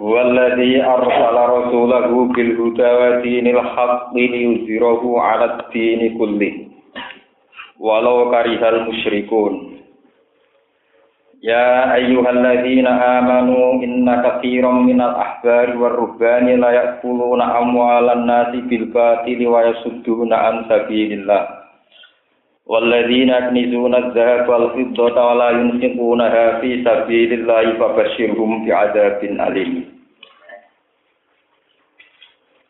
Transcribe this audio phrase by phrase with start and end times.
[0.00, 6.54] هو الذي أرسل رسوله بالهدى ودين الحق ليظهره على الدين كله.
[7.80, 9.54] ولو كره المشركون.
[11.42, 20.32] يا أيها الذين آمنوا إن كثيرا من الأحبار والرهبان لا يأكلون أموال الناس بالباطل ويصدون
[20.32, 21.44] عن سبيل الله.
[22.66, 29.95] والذين يكنزون الذهب والفضة ولا ينفقونها في سبيل الله فبشرهم بعذاب أليم.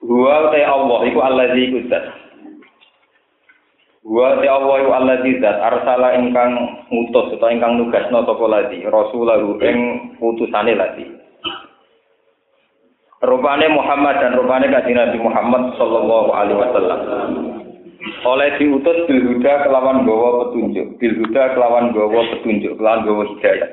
[0.06, 2.04] Huwa te Allah iku allazi iku zat.
[4.06, 6.54] Huwa te Allah iku allazi zat arsala ingkang
[6.94, 9.78] ngutus utawa ingkang nugasno sapa ladi rasulahu ing
[10.22, 11.10] utusane ladi.
[13.26, 17.00] Rupane Muhammad dan rupane kanjeng Nabi Muhammad sallallahu alaihi wasallam.
[18.26, 23.70] oleh diutus bil kelawan gawa petunjuk bil kelawan gawa petunjuk kelawan gawa hidayah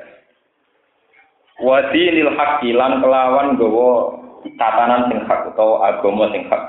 [1.62, 3.90] wa dinil haqqi lan kelawan gawa
[4.56, 6.62] tatanan sing hak utawa agama sing hak.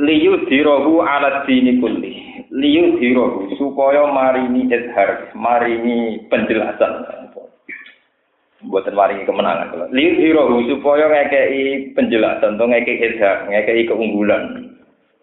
[0.00, 2.46] Liyu dirohu ala dini kulli.
[2.54, 7.10] Liyu dirohu supaya marini izhar marini penjelasan.
[8.60, 14.72] Buatan maringi kemenangan liyu dirohu supaya ngekei penjelasan atau ngekei izhar ngekei keunggulan.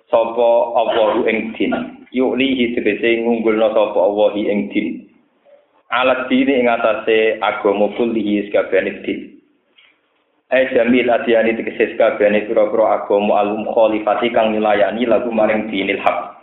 [0.08, 1.76] Sapa Allahu ing din?
[2.16, 5.04] Yulihi tegese ngunggulna sapa Allah ing din.
[5.92, 9.37] Alat dini ing atase agama kullihi sakabehane din
[10.48, 16.40] Ai jamil adiyani tegese sakabehane pira-pira agama alum khalifati kang nilayani lagu maring dinil haq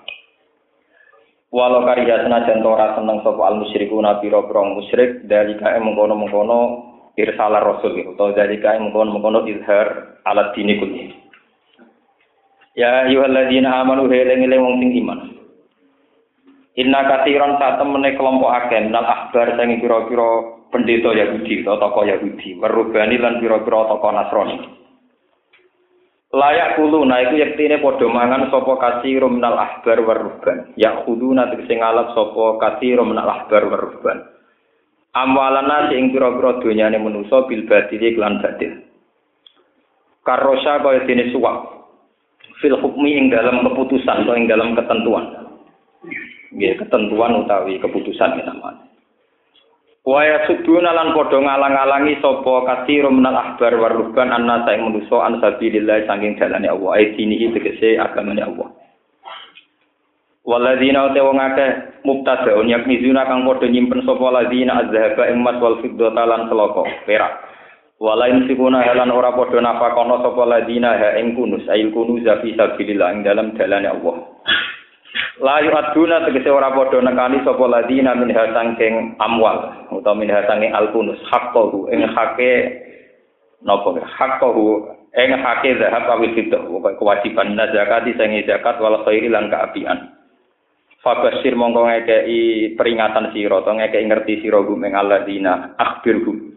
[1.48, 6.60] Walau karya senajan ora seneng sapa al musyrikuna pira-pira musyrik dari kae mengkono-mengkono
[7.16, 11.24] irsalah rasul utawa dari kae mengkono-mengkono izhar alat dini kullihi
[12.74, 15.18] Ya ayyuhalladzina amanu heleng-eleng wong sing iman.
[16.74, 22.58] Inna katiran saat temene kelompok akeh nal ahbar sing pira-pira pendeta Yahudi atau tokoh Yahudi,
[22.58, 24.58] merubani lan pira-pira tokoh Nasrani.
[26.34, 30.74] Layak kulu nah iku yektine padha mangan sapa kasiro minal ahbar warubban.
[30.74, 34.34] Ya kudu nanti sing ngalap sapa kasiro minal ahbar warubban.
[35.14, 38.82] Amwalana sing pira-pira donyane manusa bil badili lan badil.
[40.26, 41.70] Karosha kaya dene suwak,
[42.58, 45.43] fil hukmi ing dalam keputusan atau ing dalam ketentuan.
[46.54, 48.86] Nggih, ketentuan utawi keputusan ya namanya.
[50.04, 56.04] Wa yasuduna lan padha ngalang-alangi sapa katsira menal ahbar waruban annasa ing manusa an sabilillah
[56.04, 57.00] saking dalane Allah.
[57.00, 58.68] Ai dinihi tegese agamane Allah.
[60.44, 66.22] Waladina te wong akeh mubtadaun yakmizuna kang padha nyimpen sapa ladina azhaba emas wal fiddata
[66.28, 67.32] lan seloko perak.
[67.96, 73.08] Walain sikuna helan ora padha nafakono sapa ladina ha ing kunus ail kunuz fi sabilillah
[73.16, 74.20] ing dalam dalane Allah.
[75.38, 80.90] La yu'aduna tegese ora padha nekani sapa ladina min hasangking amwal utawa min hasangking al
[80.90, 82.52] kunus haqqahu ing hake
[83.62, 86.62] napa haqqahu ing hake zahab awil fitah
[86.98, 90.10] kewajiban zakati sing zakat wal khairi lan kaapian.
[91.04, 96.54] Fabasir mongko ngekei peringatan sira utawa ngekei ngerti sira gumeng alladzina akhbirhum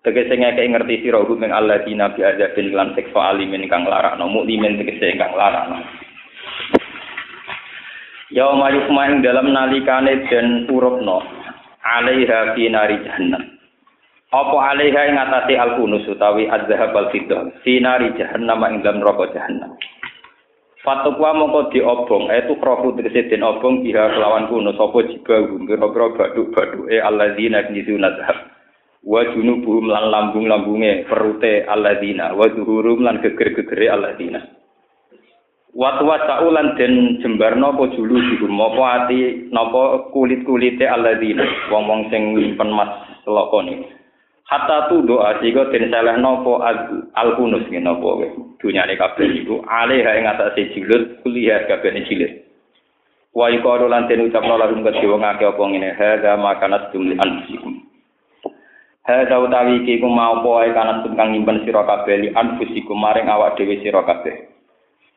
[0.00, 4.80] tegese ngeke ngerti sira hum ing alladzina bi adzabin lan siksa alimin kang larakno mukmin
[4.80, 5.84] tegese kang larakno
[8.30, 11.18] Yauma yukma ing dalam nalikane den urupno.
[11.82, 13.42] Alaiha fi nari jahannam.
[14.30, 19.74] Apa alaiha ing atase al-kunus utawi az-zahab al-fiddah fi nari jahannam ing dalam neraka jahannam.
[20.86, 24.78] Fatukwa mongko diobong, itu krofu tegese den obong biha kelawan kunus.
[24.78, 28.46] Apa jiba biro-biro baduk-baduk e alladzina knizuna zahab
[29.02, 32.30] wa junubuhum lan lambung-lambunge perute alladzina.
[32.38, 34.59] Wa zuhurum lan geger-gegere alladzina
[35.70, 41.46] wa tuwasaulan den jembar napa julu dihum apa ati napa kulit-kulite alladzina?
[41.70, 42.90] Wong-wong sing nyimpen mas
[43.22, 43.86] selokone
[44.50, 46.58] hatta tu doa sehingga den salah napa
[47.14, 48.28] al-kunus ngene napa kowe?
[48.58, 52.50] Dunyane kabeh iku alih ing atase jilid kuliah kabeh jilid
[53.30, 57.78] wa iqalu lan den ucapno larum kedhe wong akeh apa ngene hadza makanat tumli anfusikum.
[59.06, 63.54] Hadza utawi iki mau apa ae kana kang nyimpen sira kabeh li anfusikum maring awak
[63.54, 64.49] dhewe sira kabeh.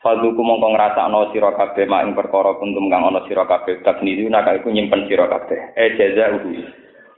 [0.03, 4.51] Fadhuku mongko ngrasakno sira kabeh mak ing perkara kuntum kang ana sira kabeh taknidu nak
[4.51, 5.71] iku nyimpen sira kabeh.
[5.79, 6.59] E jaza uhu.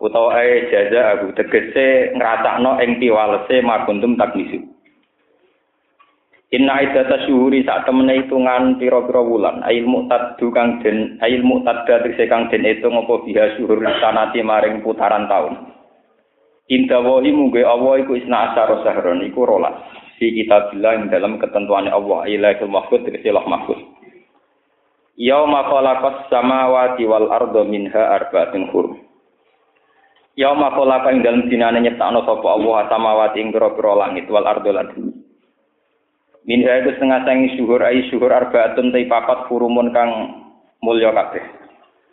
[0.06, 4.62] Utawa e jaza aku tegese ngrasakno ing piwalese mak kuntum taknidu.
[6.54, 12.30] Inna iddata syuhuri saat temene hitungan pira-pira wulan ail muqtaddu kang den ail muqtadda tegese
[12.30, 15.74] kang den itu ngopo biha syuhur sanati maring putaran taun.
[16.70, 20.05] Inta wahi mungge Allah iku isna asar sahron iku rolas.
[20.16, 23.80] Fi kitabillah ing dalam ketentuan Allah ilahul mahfud Allah mahfud.
[25.16, 29.00] Yauma khalaqas samawati wal arda minha arba'atin hurum.
[30.36, 34.92] Yauma khalaqa ing dalem dinane nyiptakno sapa Allah samawati ing pira-pira langit wal arda lan
[34.92, 35.26] bumi.
[36.46, 40.12] Min itu setengah sangi syuhur ai syuhur arbaatun tai papat furumun kang
[40.86, 41.42] mulya kabeh.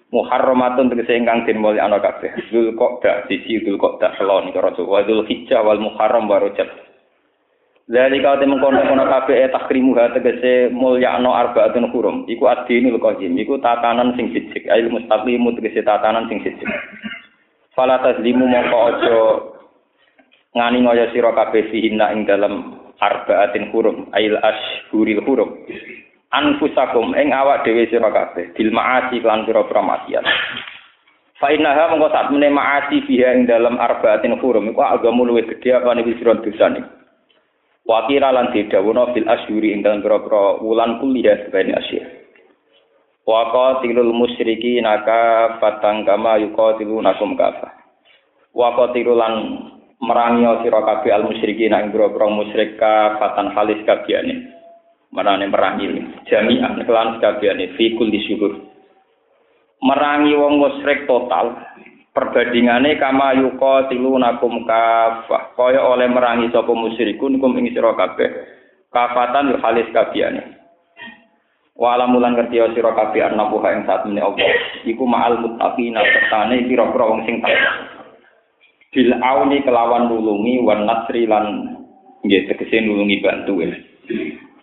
[0.09, 2.33] Muharramatun tegese ingkang den mulya ana kabeh.
[2.49, 6.69] Dzul Qa'dah siji Dzul Qa'dah selon karo wa Dzul Hijjah wal Muharram wa Rajab.
[7.91, 12.31] Dari kau temen kono kono kabeh e takrimu ha tegese mulya ana arbaatun hurum.
[12.31, 16.71] Iku adinul qajim, iku tatanan sing sijik, ail mustaqimu tegese tatanan sing sijik.
[17.75, 19.19] Fala tazlimu mongko aja
[20.55, 24.07] ngani ngoyo sira kabeh fihinna ing dalem arbaatin hurum.
[24.15, 25.51] Ail ashhuril hurum.
[26.31, 28.55] Anfusakum ing awak dhewe sira kabeh.
[28.55, 30.23] Bil maasi lan pira-pira maksiat.
[31.43, 34.71] Fa innaha mengko sak mene maasi biha ing dalam arbaatin hurum.
[34.71, 36.81] Iku agamu luwih gedhe apa nek sira dosane?
[36.81, 37.02] wa
[37.85, 42.23] kira lan didhawuhna fil ashhuri ing dalam pira-pira wulan kuliah sebene asyir
[43.23, 47.71] wa qatilul musyriki naka fatang kama yuqatilunakum kafa.
[48.53, 49.35] Wa qatilul lan
[50.03, 54.51] merangi sira kabeh al musyrikin ing boro musyrik fatan halis kabehane.
[55.13, 55.87] Marane merangi
[56.27, 58.53] jami'an kelan kabehane fi kulli syuhur.
[59.83, 61.59] Merangi wong musyrik total
[62.13, 68.31] perbandingane kama yuqa tilunakum kafah kaya oleh merangi sapa musyrikun kum ing sira kabeh.
[68.93, 70.61] Kafatan halis kabehane.
[71.73, 74.37] Wala mulan ngerti sira kabeh ana buha ing saat Allah.
[74.85, 77.93] Iku ma'al muttaqina sertane pira-pira wong sing takwa
[78.93, 81.81] bil auni kelawan nulungi wan nasri lan
[82.23, 83.73] nggih tegese nulungi bantu ya.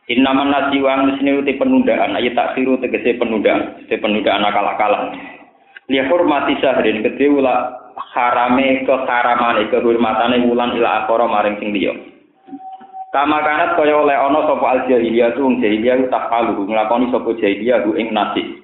[0.09, 5.17] Innaman nasi wa sini uti penundaan ayat taksiru tegese penundaan tegese penundaan akal-akalan.
[5.89, 7.81] Li hormati syahrin gede ula
[8.13, 11.97] harame keharamane kehormatane wulan ila akhara maring sing liya.
[13.09, 17.81] Kama kanat kaya oleh ana sapa al jahiliyah tu jahiliyah tak kalu nglakoni sapa jahiliyah
[17.97, 18.61] ing nasi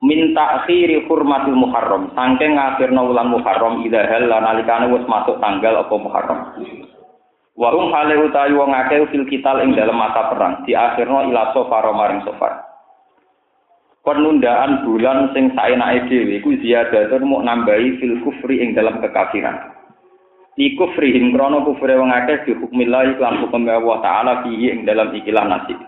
[0.00, 5.92] minta akhiri hurmatil muharram sangking ngakhirna wulan muharram ida hal nalikane wis masuk tanggal apa
[5.92, 6.40] muharram.
[7.52, 11.84] Warung hale utawi wong akeh fil kital ing dalam mata perang di akhirna ila sofar
[11.92, 12.69] maring sofar
[14.10, 19.70] penundaan bulan sing saenake dhewe iku ziyadatun muk nambahi fil kufri ing dalam kekafiran.
[20.58, 25.46] Di kufrihim krono kufre wong akeh di hukmillah hukum Allah taala fihi ing dalam ikilah
[25.46, 25.78] nasib.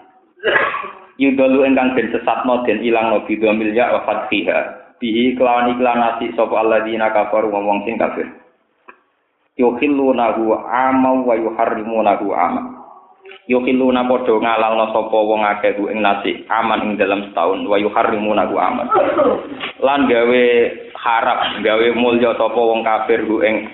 [1.19, 6.55] Yudalu engkang den sesatno den ilangno bidhamil ya wa fathiha bihi kelawan iklan nasi sapa
[6.63, 8.31] alladzina kafaru wong sing kafir.
[9.59, 12.82] Yukhillunahu ama wa yuharrimunahu ama
[13.51, 18.87] yukhilluna padha ngalalno sapa wong akeh ing nasi aman ing dalam setahun wa yuharrimunahu aman.
[19.83, 20.45] Lan gawe
[20.95, 23.71] harap gawe mulya sapa wong kafir hu ing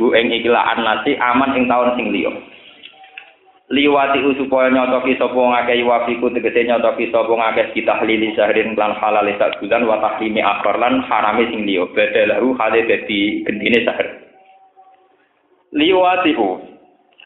[0.00, 2.32] hu ing ikilaan nasi aman ing taun sing liya.
[3.72, 7.72] Liwati supaya nyotoki sapa ngakeh wafiku tegese nyotoki sapa ngakeh
[8.04, 11.88] lili sahrin lan halal sak bulan wa tahrimi akhir lan harame sing liya.
[11.90, 14.24] Badalahu hale dadi gendine sahar
[15.74, 16.32] liwati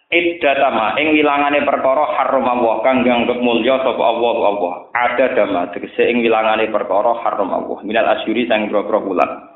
[0.08, 6.08] iddatama ing wilangane perkara haram Allah kang nganggep mulya sapa Allah Allah ada dama tegese
[6.08, 9.48] ing wilangane perkara haram Allah minal asyuri sang boro bulan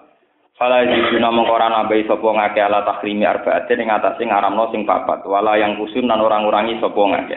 [0.62, 5.26] Fala yujuna mengkora nabai sopo ngake ala takrimi arbaatin ing atase ngaramno sing papat.
[5.26, 7.34] Wala yang kusun lan orang ngurangi sopo ngake.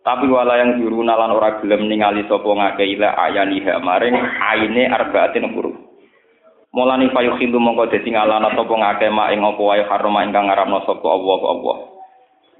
[0.00, 5.52] Tapi wala yang juruna lan ora gelem ningali sopo ngake ila ayaniha maring aine arbaatin
[5.52, 5.76] huruf.
[6.72, 10.80] Mulani payu khilu mongko dadi ngalana sapa ngake mak ing apa wae harama ingkang ngaramno
[10.88, 11.76] sapa Allah Allah.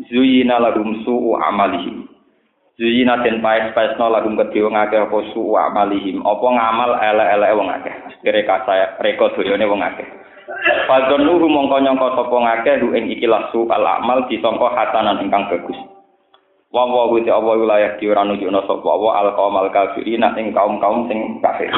[0.08, 2.08] Zuyina lahum su'u amalihim.
[2.80, 7.94] Zuyina den paes-paesno lagum kedhe wong akeh apa su'u amalihim, apa ngamal elek-elek wong akeh.
[8.24, 10.08] Mereka saya reka doyone wong akeh.
[10.88, 15.76] Fadzonu mongko nyangka sapa ngakeh ing ikilah su al amal disangka hatanan ingkang bagus.
[16.70, 20.56] Wa wa wa ta Allah wilayah di ora nunjukna sapa wa al qaumal kafirin ing
[20.56, 21.68] kaum-kaum sing kafir.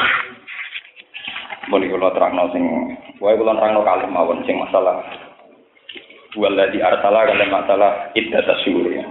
[1.70, 2.64] Mun kula terangno sing
[3.18, 5.02] wae kula terangno kalih mawon sing masalah
[6.32, 9.04] Waladhi arsala kalau masalah iddat asyur ya.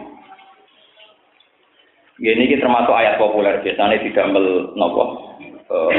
[2.21, 5.33] Ini kita termasuk ayat populer biasanya tidak mel nopo
[5.73, 5.89] uh,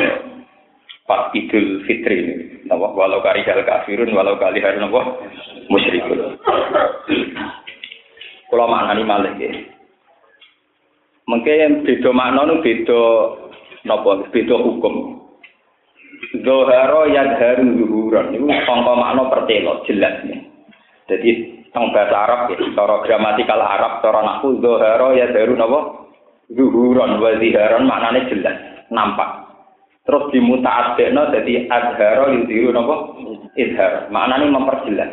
[1.06, 2.34] pas idul fitri ini.
[2.70, 5.18] Nopo walau kari hal kafirun walau kali hari nopo
[5.66, 6.38] musyrikun.
[8.50, 9.50] Kalau maknani malih ya.
[11.26, 13.02] Mungkin beda makna nu beda
[13.86, 14.94] nopo beda hukum.
[16.46, 20.51] Zoharo yadharu zuhuran itu sangka makna pertelo jelas nih.
[21.10, 21.30] Jadi
[21.72, 25.80] teng bahasa Arab ya, cara gramatikal Arab, cara nahwu zuhara ya daru napa?
[26.52, 29.50] Zuhuron wa ziharon maknane jelas, nampak.
[30.02, 32.94] Terus dimuta'addekno dadi adhara yudhiru napa?
[33.56, 34.12] Izhar.
[34.12, 35.10] Maknane memperjelas.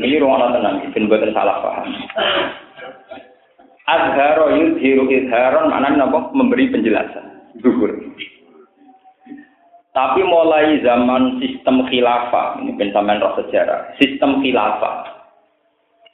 [0.00, 1.92] Ini ruang tenang, ben boten salah paham.
[3.82, 6.32] Azharo yudhiru izharon maknanya napa?
[6.32, 7.60] Memberi penjelasan.
[7.60, 7.92] Zuhur.
[9.92, 15.04] Tapi mulai zaman sistem khilafah, ini pensamen roh sejarah, sistem khilafah.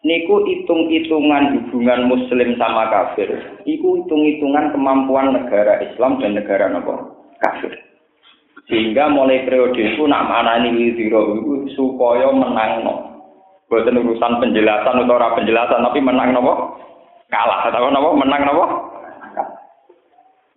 [0.02, 3.30] Niku hitung-hitungan hubungan muslim sama kafir.
[3.66, 7.70] Iku hitung-hitungan kemampuan negara Islam dan negara nopo kafir.
[8.66, 11.38] Sehingga mulai periode itu nak mana ini zero
[11.78, 12.94] supaya menang no.
[13.70, 16.82] Bukan urusan penjelasan atau penjelasan, tapi menang nopo
[17.30, 17.70] kalah.
[17.70, 18.87] Atau nopo menang nopo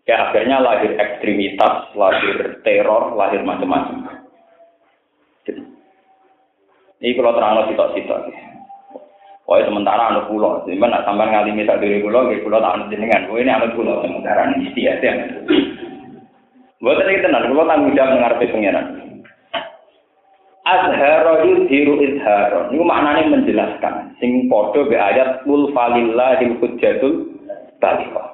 [0.10, 4.22] Ya akhirnya lahir ekstremitas, lahir teror, lahir macam-macam.
[7.02, 8.30] Ini kalau terang sitok-sitok.
[9.42, 12.88] Pokoknya sementara anak pulau, jadi nak sampai ngalimi sak diri pulau, gitu pulau tak anak
[12.88, 13.28] jenengan.
[13.28, 15.14] Oh ini anak pulau sementara ini istiadat ya.
[16.80, 18.86] Buat tadi tenang, pulau tanggung jawab mengerti pengiran.
[20.64, 22.72] Azharo yudhiru izharo.
[22.72, 24.16] Ini maknanya menjelaskan.
[24.24, 27.36] Sing podo be ayat kul falillahil hujjatul
[27.84, 28.31] balighah.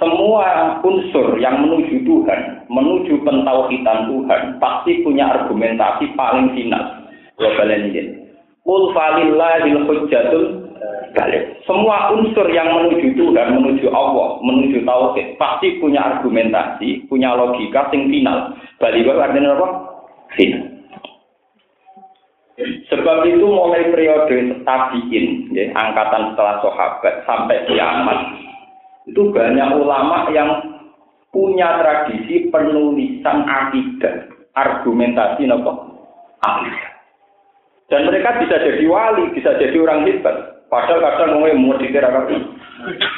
[0.00, 7.04] Semua unsur yang menuju Tuhan, menuju pentauhidan Tuhan, pasti punya argumentasi paling final.
[7.36, 8.16] Global ini.
[8.64, 10.72] Qul falillahil hujjatul
[11.12, 11.60] balik.
[11.68, 18.08] Semua unsur yang menuju Tuhan, menuju Allah, menuju tauhid, pasti punya argumentasi, punya logika sing
[18.08, 18.56] final.
[18.80, 19.68] Balik artinya apa?
[20.32, 20.64] Final.
[22.60, 28.20] Sebab itu mulai periode tabiin, ya, angkatan setelah sahabat sampai kiamat,
[29.10, 30.62] itu banyak ulama yang
[31.34, 35.98] punya tradisi penulisan akidah, argumentasi nopo
[36.38, 36.90] akidah.
[37.90, 40.62] Dan mereka bisa jadi wali, bisa jadi orang hebat.
[40.70, 42.06] Padahal kadang ngomongnya mau dikira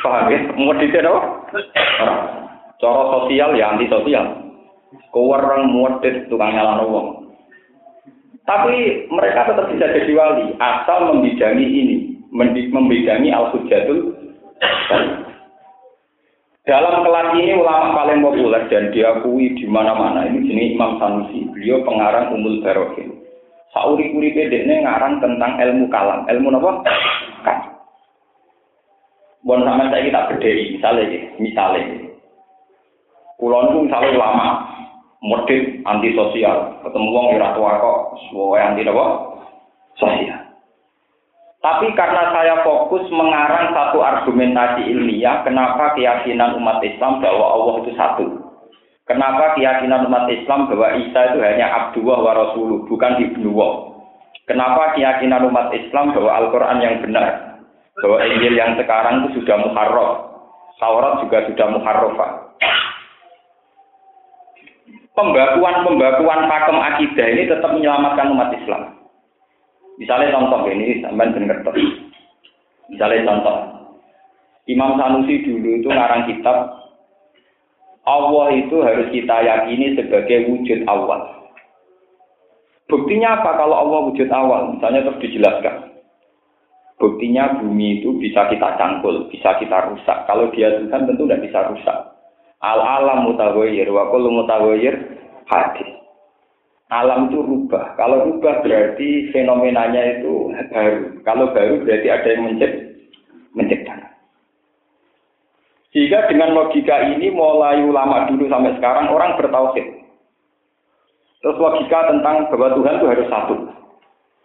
[0.00, 0.40] paham ya?
[0.56, 1.12] Mau dikira
[2.80, 4.24] Cara sosial ya anti sosial.
[5.12, 7.36] Kewarang muadid tukang nyala wong.
[8.48, 11.96] Tapi mereka tetap bisa jadi wali asal membidangi ini,
[12.72, 14.18] membidangi al-hujatul
[16.62, 21.50] dalam kelas ini ulama paling populer dan diakui di mana-mana ini jenis Imam Sanusi.
[21.50, 23.18] Beliau pengarang Umul Barokin.
[23.74, 26.22] Sauri kuri ini ngarang tentang ilmu kalam.
[26.28, 26.70] Ilmu apa?
[27.42, 27.58] Kan.
[29.42, 31.82] Bon sama saya kita berdiri, misalnya, misalnya.
[33.42, 34.46] Kulon pun misalnya ulama,
[35.82, 38.00] anti sosial, ketemu wong ora tua kok,
[38.54, 39.06] anti apa?
[39.98, 40.41] Sosial.
[41.62, 47.92] Tapi karena saya fokus mengarang satu argumentasi ilmiah, kenapa keyakinan umat Islam bahwa Allah itu
[47.94, 48.26] satu?
[49.06, 53.94] Kenapa keyakinan umat Islam bahwa Isa itu hanya Abdullah wa Rasuluh, bukan Ibnuwah?
[54.50, 57.26] Kenapa keyakinan umat Islam bahwa Al-Quran yang benar?
[58.02, 60.10] Bahwa Injil yang sekarang itu sudah muharraf.
[60.82, 62.30] Taurat juga sudah muharrafah.
[65.14, 69.01] Pembakuan-pembakuan pakem akidah ini tetap menyelamatkan umat Islam.
[70.00, 71.58] Misalnya contoh ini sampai benar
[72.88, 73.56] Misalnya contoh,
[74.68, 76.82] Imam Sanusi dulu itu ngarang kitab
[78.02, 81.46] Allah itu harus kita yakini sebagai wujud awal.
[82.90, 84.74] Buktinya apa kalau Allah wujud awal?
[84.74, 86.02] Misalnya terus dijelaskan.
[86.98, 90.26] Buktinya bumi itu bisa kita cangkul, bisa kita rusak.
[90.26, 91.98] Kalau dia Tuhan tentu tidak bisa rusak.
[92.62, 94.94] Al alam mutawayir, wa kullu mutawayir
[95.50, 95.91] hadis
[96.92, 97.96] alam itu rubah.
[97.96, 101.00] Kalau rubah berarti fenomenanya itu baru.
[101.24, 102.76] Kalau baru berarti ada yang mencipt,
[103.56, 104.12] menciptakan.
[105.96, 110.04] Sehingga dengan logika ini mulai ulama dulu sampai sekarang orang bertauhid.
[111.40, 113.56] Terus logika tentang bahwa Tuhan itu harus satu.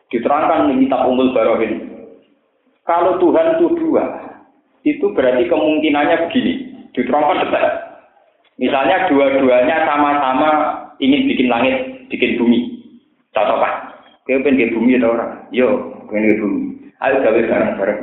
[0.07, 1.83] Diterangkan di kitab Umul Barohin.
[2.87, 4.07] Kalau Tuhan itu dua,
[4.87, 6.53] itu berarti kemungkinannya begini.
[6.95, 7.67] Diterangkan detail.
[8.57, 10.49] Misalnya dua-duanya sama-sama
[10.97, 12.59] ingin bikin langit bikin bumi.
[13.37, 13.71] Pak,
[14.25, 15.31] kau pengen bumi atau orang?
[15.53, 15.67] Yo,
[16.09, 16.61] pengen bumi.
[17.05, 18.01] Ayo gawe bareng-bareng.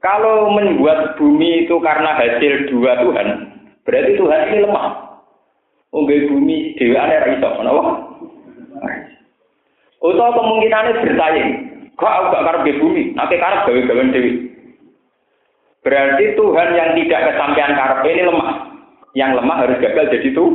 [0.00, 3.28] Kalau membuat bumi itu karena hasil dua Tuhan,
[3.84, 4.86] berarti Tuhan ini lemah.
[5.94, 7.82] Unggai bumi dewa ada iso, kenapa?
[10.04, 11.48] Atau kemungkinannya bersaing.
[11.94, 14.32] Kok aku gak karep bumi, nanti karep gawe-gawe dewi.
[15.84, 18.54] Berarti Tuhan yang tidak kesampaian karep ini lemah.
[19.14, 20.50] Yang lemah harus gagal jadi tuh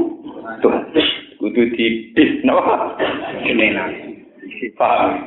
[1.49, 2.93] Kudu didis napa
[3.41, 3.73] ini
[4.77, 5.17] paham?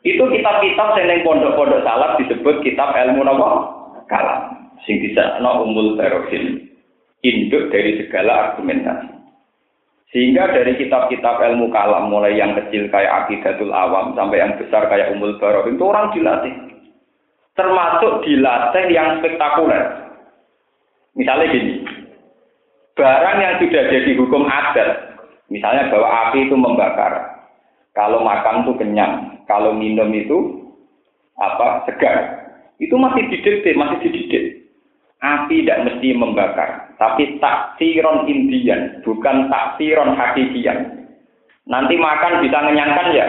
[0.00, 3.48] Itu kitab-kitab yang pondok-pondok salaf disebut kitab ilmu napa
[4.08, 4.72] kalam.
[4.88, 6.64] Sing di sana umul terosin
[7.20, 9.20] induk dari segala argumentasi.
[10.16, 15.12] Sehingga dari kitab-kitab ilmu kalam, mulai yang kecil kayak Aqidatul Awam, sampai yang besar kayak
[15.12, 16.54] Umul Barok, itu orang dilatih.
[17.52, 20.08] Termasuk dilatih yang spektakuler.
[21.12, 21.84] Misalnya gini,
[22.98, 25.14] barang yang sudah jadi hukum adat,
[25.46, 27.46] misalnya bahwa api itu membakar,
[27.94, 30.66] kalau makan itu kenyang, kalau minum itu
[31.38, 32.42] apa segar,
[32.82, 34.44] itu masih didikte, masih dididik.
[35.18, 41.10] Api tidak mesti membakar, tapi taksiron Indian, bukan taksiron hakikian.
[41.66, 43.26] Nanti makan bisa mengenyangkan ya,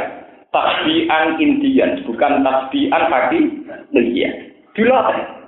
[0.54, 4.34] tasbihan Indian, bukan tasbihan hakikian.
[4.78, 5.39] Dilatih.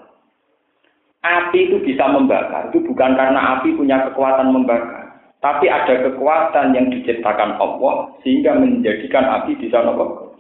[1.22, 5.22] Api itu bisa membakar, itu bukan karena api punya kekuatan membakar.
[5.38, 10.34] Tapi ada kekuatan yang diciptakan Allah sehingga menjadikan api bisa membakar.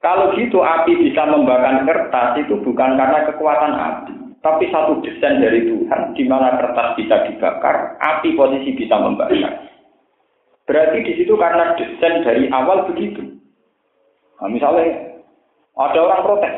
[0.00, 5.68] Kalau gitu api bisa membakar kertas itu bukan karena kekuatan api, tapi satu desain dari
[5.68, 9.70] Tuhan di mana kertas bisa dibakar, api posisi bisa membakar.
[10.64, 13.22] Berarti di situ karena desain dari awal begitu.
[14.40, 15.20] Nah, misalnya
[15.76, 16.56] ada orang protes,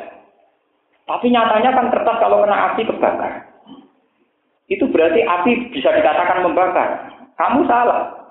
[1.07, 3.33] tapi nyatanya kan kertas kalau kena api kebakar.
[4.71, 6.89] Itu berarti api bisa dikatakan membakar.
[7.35, 8.23] Kamu salah.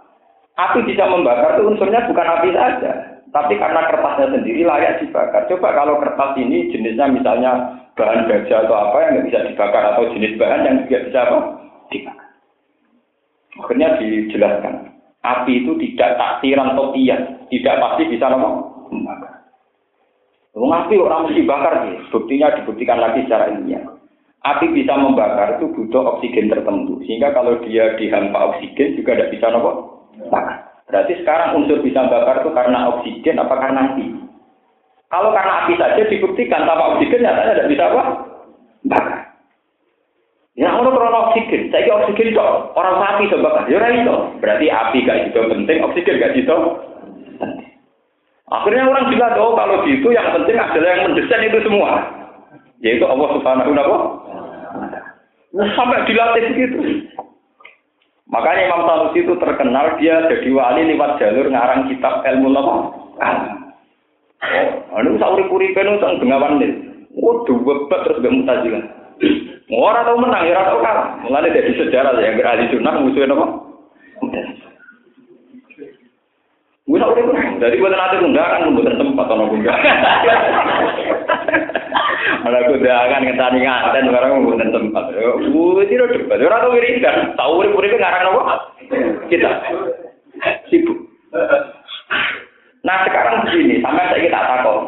[0.55, 2.91] Api bisa membakar itu unsurnya bukan api saja,
[3.31, 5.47] tapi karena kertasnya sendiri layak dibakar.
[5.47, 7.51] Coba kalau kertas ini jenisnya misalnya
[7.95, 11.37] bahan baja atau apa yang bisa dibakar atau jenis bahan yang tidak bisa apa?
[11.91, 12.29] Dibakar.
[13.63, 14.73] Akhirnya dijelaskan.
[15.21, 18.25] Api itu tidak taksiran topian, tidak pasti bisa?
[18.91, 19.30] Membakar.
[20.51, 21.95] Api orang mesti bakar sih.
[22.11, 23.87] Buktinya dibuktikan lagi secara ilmiah.
[24.43, 26.99] Api bisa membakar itu butuh oksigen tertentu.
[27.07, 29.71] Sehingga kalau dia dihampa oksigen juga tidak bisa apa?
[30.27, 30.57] Bakar.
[30.91, 34.05] Berarti sekarang unsur bisa bakar itu karena oksigen apa karena api?
[35.07, 38.03] Kalau karena api saja dibuktikan tanpa oksigen nyatanya tidak bisa apa?
[38.91, 39.19] Bakar.
[40.59, 42.43] Ya orang karena oksigen, saya oksigen itu
[42.75, 44.15] orang sapi bisa bakar, ya itu.
[44.43, 46.57] Berarti api gak itu penting, oksigen gak itu
[48.51, 52.03] Akhirnya orang bilang, oh kalau gitu yang penting adalah yang mendesain itu semua.
[52.83, 53.97] Yaitu Allah Subhanahu wa taala.
[55.75, 56.79] Sampai dilatih begitu.
[58.31, 62.73] Makanya Imam Sanusi itu terkenal dia jadi wali lewat jalur ngarang kitab ilmu apa?
[64.41, 66.71] Oh, anu sauri puri penu tentang bengawan nih.
[67.19, 68.83] Oh, dua terus gak mutazilah.
[69.71, 71.07] Orang tahu menang, ya tahu kalah.
[71.27, 73.45] Mulai dari sejarah yang beralih sunnah musuhnya apa?
[76.89, 76.97] Gue
[77.61, 79.77] dari buat nanti undangan, membuat tempat atau enggak.
[82.41, 85.03] Ada kudangan ngetani ngaten barang mboten tempat.
[85.13, 86.41] Uh, tidak debat.
[86.41, 87.37] Ora tau wiridan.
[87.37, 88.73] Tahu urip-uripe ngarang apa?
[89.29, 89.51] Kita.
[90.73, 91.05] Sibuk.
[92.81, 94.81] Nah sekarang begini, sampai saya kita takut.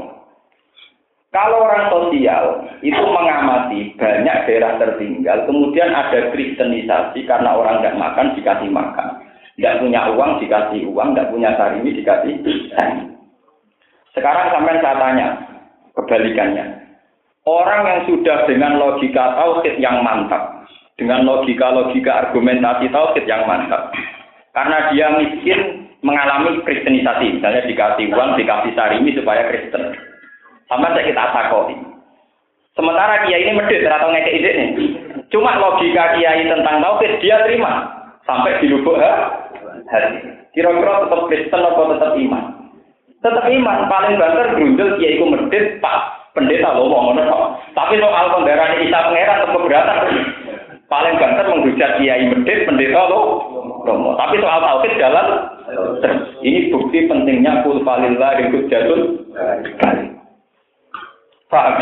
[1.34, 2.46] Kalau orang sosial
[2.86, 9.23] itu mengamati banyak daerah tertinggal, kemudian ada kristenisasi karena orang nggak makan dikasih makan,
[9.58, 12.34] nggak punya uang dikasih uang, nggak punya sarimi dikasih
[12.74, 13.14] sarimi.
[14.14, 15.28] Sekarang sampai saya tanya
[15.98, 16.66] kebalikannya,
[17.44, 20.64] Orang yang sudah dengan logika tauhid yang mantap,
[20.96, 23.92] dengan logika-logika argumentasi tauhid yang mantap,
[24.56, 29.92] karena dia miskin mengalami kristenisasi, misalnya dikasih uang, dikasih sarimi supaya Kristen.
[30.72, 31.76] Sama saya kita takoi.
[32.80, 34.70] Sementara kiai ini medit atau ngekek ide nih.
[35.28, 37.92] Cuma logika kiai tentang tauhid dia terima
[38.24, 39.04] sampai di lubuk
[39.90, 40.18] hati.
[40.54, 42.44] Kira-kira tetap Kristen atau tetap iman?
[43.24, 43.78] Tetap iman.
[43.90, 49.00] Paling banter berunjul kiai itu medit pak pendeta loh mau ngono Tapi soal pembayaran Isa
[49.10, 49.98] pangeran tetap keberatan.
[50.92, 53.26] Paling banter menghujat kiai medit pendeta loh.
[54.16, 55.28] Tapi soal tauhid jalan
[56.44, 59.02] Ini bukti pentingnya kul falillah ikut jatuh
[61.52, 61.76] Paham?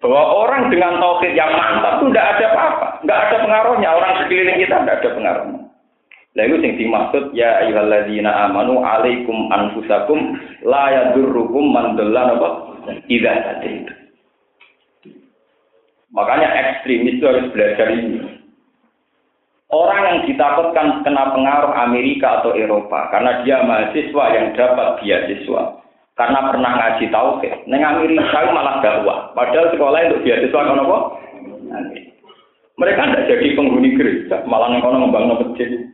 [0.00, 3.88] Bahwa orang dengan tauhid yang mantap itu tidak ada apa-apa, nggak ada pengaruhnya.
[3.92, 5.59] Orang sekeliling kita tidak ada pengaruhnya.
[6.38, 12.48] Lah itu sing dimaksud ya ayyuhalladzina amanu alaikum anfusakum la yadurrukum man dalla napa
[13.10, 13.34] idza.
[16.14, 18.18] Makanya ekstremis itu harus belajar ini.
[19.70, 25.62] Orang yang ditakutkan kena pengaruh Amerika atau Eropa karena dia mahasiswa yang dapat beasiswa
[26.18, 27.54] karena pernah ngaji tauhid.
[27.70, 29.30] Neng Amerika malah dakwah.
[29.34, 30.98] Padahal sekolah untuk beasiswa kan apa?
[32.82, 35.90] Mereka tidak jadi penghuni gereja, malah neng kono membangun masjid.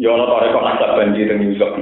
[0.00, 1.76] Ya Allah banjir yang Yusuf.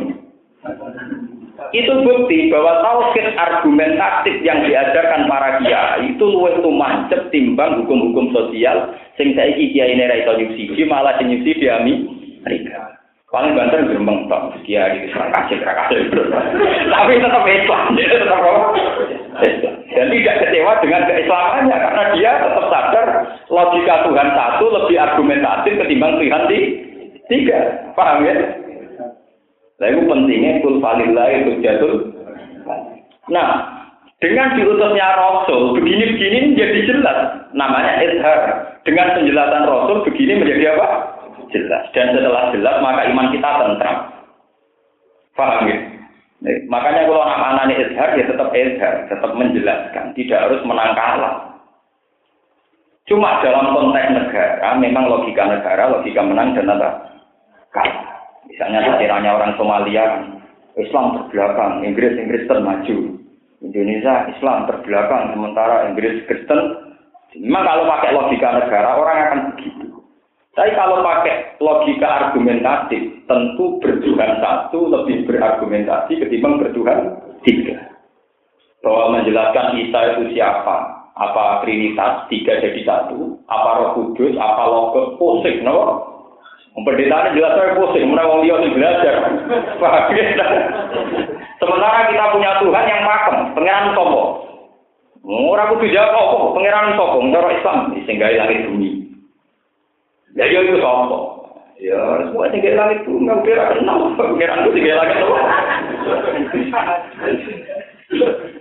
[1.70, 8.94] Itu bukti bahwa tauhid argumentatif yang diajarkan para kiai itu luwih mancep timbang hukum-hukum sosial
[9.14, 12.98] sing saiki kiai ini ra iso nyubsidi malah sing nyubsidi Amerika.
[13.28, 15.98] Paling banter gerembeng tok kiai kasih kasih.
[16.88, 18.40] Tapi tetap Islam, tetap
[19.88, 23.06] Dan tidak kecewa dengan keislamannya karena dia tetap sadar
[23.46, 26.87] logika Tuhan satu lebih argumentatif ketimbang Tuhan di
[27.28, 28.34] Tiga, paham ya?
[29.78, 31.94] Itu pentingnya kul itu jatuh.
[33.28, 33.48] Nah,
[34.18, 37.18] dengan diutusnya Rasul, begini-begini menjadi jelas.
[37.54, 38.40] Namanya izhar.
[38.82, 40.88] Dengan penjelasan Rasul, begini menjadi apa?
[41.54, 41.86] Jelas.
[41.94, 43.98] Dan setelah jelas, maka iman kita tentram.
[45.38, 45.78] Paham ya?
[46.66, 48.94] Makanya kalau anak anak izhar, ya tetap izhar.
[49.06, 50.04] Tetap menjelaskan.
[50.18, 51.34] Tidak harus menang kalah.
[53.08, 57.07] Cuma dalam konteks negara, memang logika negara, logika menang dan apa?
[58.48, 60.04] Misalnya sekiranya orang Somalia
[60.78, 62.96] Islam terbelakang, Inggris Inggris termaju,
[63.58, 66.86] Indonesia Islam terbelakang, sementara Inggris Kristen.
[67.38, 69.86] Memang kalau pakai logika negara orang akan begitu.
[70.56, 77.94] Tapi kalau pakai logika argumentatif, tentu bertuhan satu lebih berargumentasi ketimbang bertuhan tiga.
[78.80, 80.76] Bahwa menjelaskan Isa itu siapa,
[81.18, 86.07] apa Trinitas tiga jadi satu, apa Roh Kudus, apa Logos, pusing, no?
[86.78, 89.14] Pendeta jelas saya pusing, mana wong dia belajar.
[91.58, 94.22] Sementara kita punya Tuhan yang pakem, pangeran sopo.
[95.26, 98.90] Ora kudu jawab apa, pangeran sopo, cara Islam sehingga langit bumi.
[100.38, 101.18] Ya yo itu sopo.
[101.78, 101.98] Ya,
[102.30, 105.36] semua tinggal langit bumi, nggak kira kenal, pangeran itu tinggal langit sopo.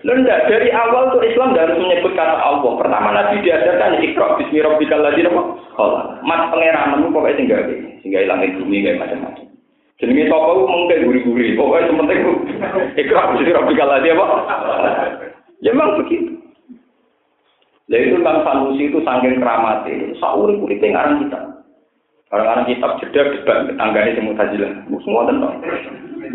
[0.04, 2.72] Lenda dari awal tuh Islam harus menyebut kata Allah.
[2.76, 5.24] Pertama Nabi diajarkan ikra bismi rabbikal ladzi
[5.77, 6.25] khalaq.
[6.25, 9.45] Mat pangeran pokoke sing gawe, sing gawe langit bumi gawe macam-macam.
[9.97, 11.53] Jenenge sapa ku mungkin guri-guri.
[11.53, 12.21] Pokoke sementing
[13.01, 14.25] ikra bismi rabbikal ladzi apa?
[15.61, 16.37] Ya memang begitu.
[17.87, 21.39] Lah itu kan Sanusi itu saking keramatnya, sauri-uripe ngarang kita.
[22.27, 24.71] Orang-orang kitab jeda debat tanggane semua tajilah.
[25.07, 25.63] Semua tentang.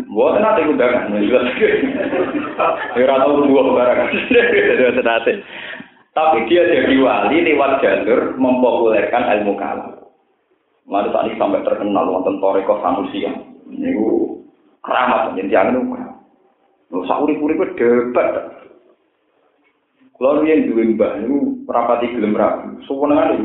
[0.09, 1.45] Buat nanti undangan, jelas.
[2.97, 4.09] Ya tahu dua barang.
[6.13, 9.97] Tapi dia jadi wali lewat jalur mempopulerkan ilmu kalam.
[10.85, 13.37] Lalu tadi sampai terkenal wonten Toreko Sanusi yang
[13.71, 13.97] ini
[14.85, 16.21] keramat jadi lupa.
[16.93, 18.53] Lu sauri puri debat.
[20.13, 23.35] Kalau yang dua mbah itu rapati gelem rapi, semuanya ada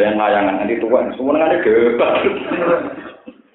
[0.00, 2.12] yang layangan nanti tua, semuanya ada debat.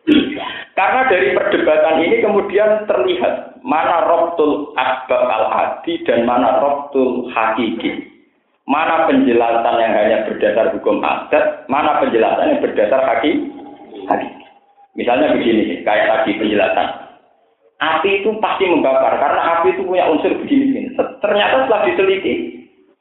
[0.77, 8.18] Karena dari perdebatan ini kemudian terlihat mana robtul asbab al-adi dan mana robtul hakiki.
[8.69, 13.49] Mana penjelasan yang hanya berdasar hukum adat, mana penjelasan yang berdasar hakiki.
[14.05, 14.45] hakiki.
[14.93, 16.87] Misalnya begini, kayak tadi penjelasan.
[17.81, 20.93] Api itu pasti membakar, karena api itu punya unsur begini-begini.
[20.99, 22.33] Ternyata setelah diteliti,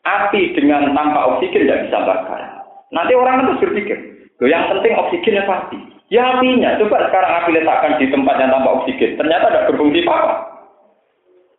[0.09, 2.41] api dengan tanpa oksigen tidak bisa bakar.
[2.89, 3.99] Nanti orang itu berpikir,
[4.47, 5.77] yang penting oksigennya pasti.
[6.09, 10.58] Ya apinya, coba sekarang api letakkan di tempat yang tanpa oksigen, ternyata tidak berfungsi apa.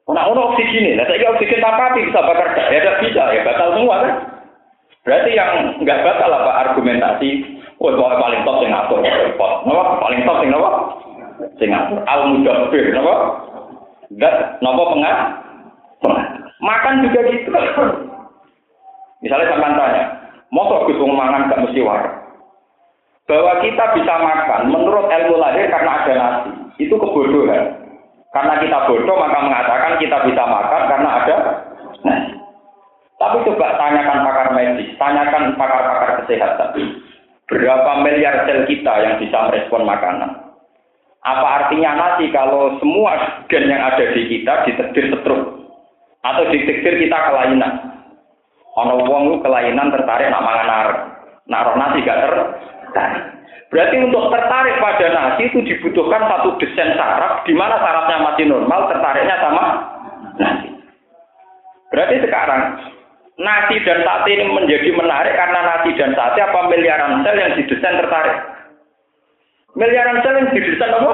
[0.09, 3.77] Nah, ono oksigen ini, saya oksigen tanpa api bisa bakar ya tidak bisa, ya batal
[3.77, 4.13] semua kan.
[5.05, 5.51] Berarti yang
[5.85, 7.29] nggak batal apa argumentasi,
[7.77, 9.53] oh bahwa paling top yang ngatur, repot,
[10.01, 10.69] paling top yang napa,
[11.61, 13.15] sing ngatur, al mudabbir, napa,
[14.17, 14.33] dan
[14.65, 15.17] napa pengah,
[16.57, 17.49] makan juga gitu.
[19.21, 20.03] Misalnya sampai tanya,
[20.49, 22.19] mau Gus mangan gak mesti waras
[23.29, 26.49] bahwa kita bisa makan menurut ilmu lahir karena ada nasi.
[26.81, 27.78] Itu kebodohan.
[28.29, 31.35] Karena kita bodoh maka mengatakan kita bisa makan karena ada
[32.05, 32.33] nasi.
[33.17, 36.69] Tapi coba tanyakan pakar medis, tanyakan pakar-pakar kesehatan.
[37.49, 40.53] Berapa miliar sel kita yang bisa merespon makanan?
[41.25, 45.65] Apa artinya nasi kalau semua gen yang ada di kita ditetir setruk?
[46.21, 47.73] Atau ditetir kita kelainan?
[48.77, 50.99] Ono wong kelainan tertarik nak mangan arek.
[51.49, 52.33] Nak nasi gak ter
[52.85, 53.38] tertarik.
[53.69, 58.89] Berarti untuk tertarik pada nasi itu dibutuhkan satu desain saraf di mana sarafnya masih normal,
[58.89, 59.63] tertariknya sama
[60.41, 60.73] nasi.
[61.93, 62.61] Berarti sekarang
[63.37, 68.01] nasi dan sate ini menjadi menarik karena nasi dan sate apa miliaran sel yang didesain
[68.01, 68.37] tertarik?
[69.77, 71.13] Miliaran sel yang didesain apa?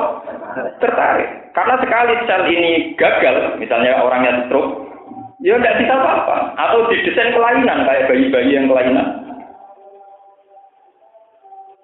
[0.79, 1.29] Tertarik.
[1.51, 4.95] Karena sekali sel ini gagal, misalnya orangnya stroke,
[5.43, 6.55] ya tidak bisa apa-apa.
[6.55, 9.24] Atau didesain kelainan kayak bayi-bayi yang kelainan.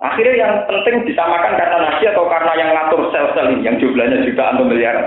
[0.01, 4.57] Akhirnya yang penting disamakan karena nasi atau karena yang ngatur sel-sel ini, yang jumlahnya jutaan
[4.57, 4.97] atau miliar.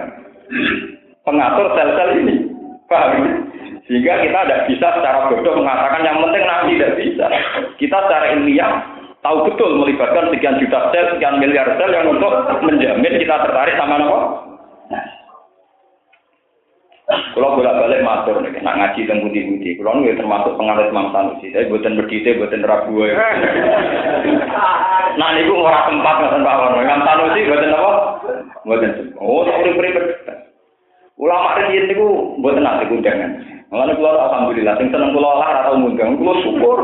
[1.27, 2.35] Pengatur sel-sel ini.
[2.87, 3.43] Paham?
[3.91, 7.27] Sehingga kita tidak bisa secara bodoh mengatakan yang penting nasi tidak bisa.
[7.77, 8.73] Kita secara ilmiah
[9.27, 13.99] tahu betul melibatkan sekian juta sel, sekian miliar sel yang untuk menjamin kita tertarik sama
[13.99, 14.19] apa?
[17.05, 19.71] Kalau bolak balik matur nih, nak ngaji tentang budi budi.
[19.77, 23.15] Kalau nih termasuk pengaruh Imam Sanusi, saya buatan berdiri, buatan ragu ya.
[25.15, 26.81] Nah ini gue orang tempat nggak tempat orang.
[26.81, 27.93] Imam Sanusi buatan apa?
[28.65, 28.91] Buatan
[29.21, 29.91] Oh, tak boleh beri
[31.15, 32.09] Ulama ini itu
[32.43, 33.31] buatan nanti undangan.
[33.69, 36.79] Mulane kula alhamdulillah sing seneng kula lah ora tau ngundang, kula syukur.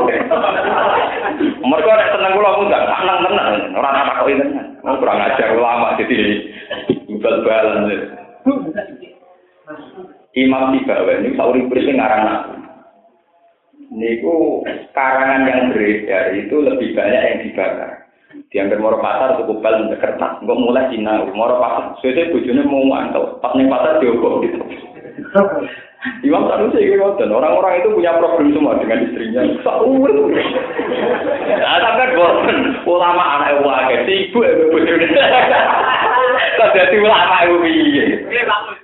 [1.71, 4.65] Mergo nek seneng kula ngundang, seneng tenan, ora tak takoki tenan.
[4.85, 6.17] Mau kurang ajar ulama jadi
[7.23, 7.89] bal-balan.
[10.31, 12.53] Imam Tibawa ini sauri berisi ngarang aku.
[13.91, 14.63] Niku
[14.95, 18.07] karangan yang beredar itu lebih banyak yang dibakar.
[18.47, 20.39] Diambil moro pasar cukup bal untuk kertas.
[20.39, 21.99] Enggak mulai Cina, moro pasar.
[21.99, 23.35] Sesuai bujurnya mau mantau.
[23.43, 24.59] Pas nih pasar diobok gitu.
[26.25, 29.43] Imam Sanusi gitu dan orang-orang itu punya problem semua dengan istrinya.
[29.61, 30.09] Saur.
[30.09, 32.57] Nah, sampai bosan
[32.89, 35.07] ulama anak wae, ibu ibu bojone.
[36.51, 38.05] Kok dadi ulama ibu piye?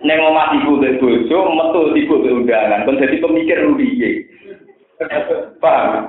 [0.05, 4.09] Neng omah ibu ke bojo, metu ibu undangan, kon dadi pemikir piye?
[5.59, 6.07] Paham?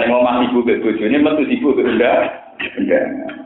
[0.00, 2.42] Neng omah ibu ke bojone metu ibu undangan.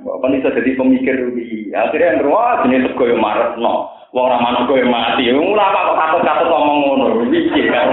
[0.07, 1.75] Kok bisa jadi pemikir piye?
[1.75, 3.91] Akhirnya wah jenenge sego yo maretno.
[4.15, 5.29] Wong ora manuk kowe mati.
[5.35, 7.07] Ulama kok katut-katut ngomong ngono.
[7.29, 7.91] Piye kan?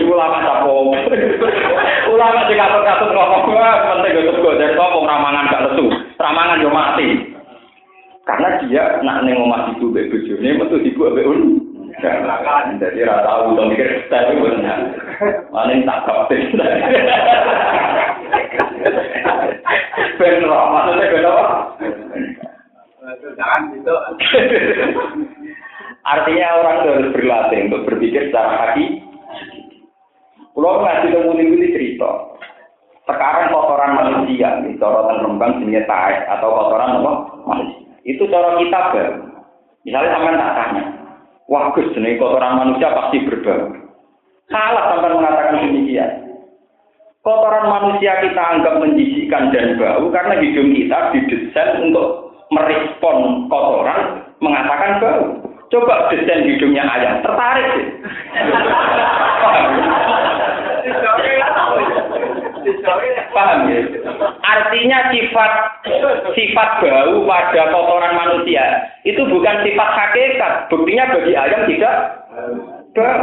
[0.00, 0.94] Ulama sapo?
[2.14, 5.86] Ulama sing katut-katut ngomong penting yo sego dari kok ramangan gak lesu.
[6.16, 7.37] Ramangan yo mati.
[8.28, 11.64] Karena dia nak ning omah ibu mbek bojone metu ibu mbek un.
[12.76, 14.92] Jadi ora tahu to mikir tapi bener.
[15.48, 16.52] Paling tak kapten.
[20.20, 21.46] Ben roh, maksudnya ben apa?
[26.04, 29.00] Artinya orang harus berlatih untuk berpikir secara hati.
[30.52, 32.10] Kalau ngaji temu ini cerita.
[33.08, 37.12] Sekarang kotoran manusia, nih, corotan rembang jenisnya taek atau kotoran apa?
[37.48, 37.87] Manusia.
[38.06, 39.08] Itu cara kita ber.
[39.86, 40.82] Misalnya sampai tak tanya,
[41.48, 43.72] wah Gus jenis kotoran manusia pasti berbau.
[44.52, 46.10] Salah sampai mengatakan demikian.
[47.24, 55.00] Kotoran manusia kita anggap menjijikan dan bau karena hidung kita didesain untuk merespon kotoran mengatakan
[55.00, 55.24] bau.
[55.68, 57.86] Coba desain hidungnya ayam, tertarik sih.
[63.32, 63.80] Paham ya?
[64.42, 65.52] Artinya sifat
[66.32, 68.64] sifat bau pada kotoran manusia
[69.04, 70.52] itu bukan sifat hakikat.
[70.72, 71.94] Buktinya bagi ayam tidak
[72.96, 73.18] bau.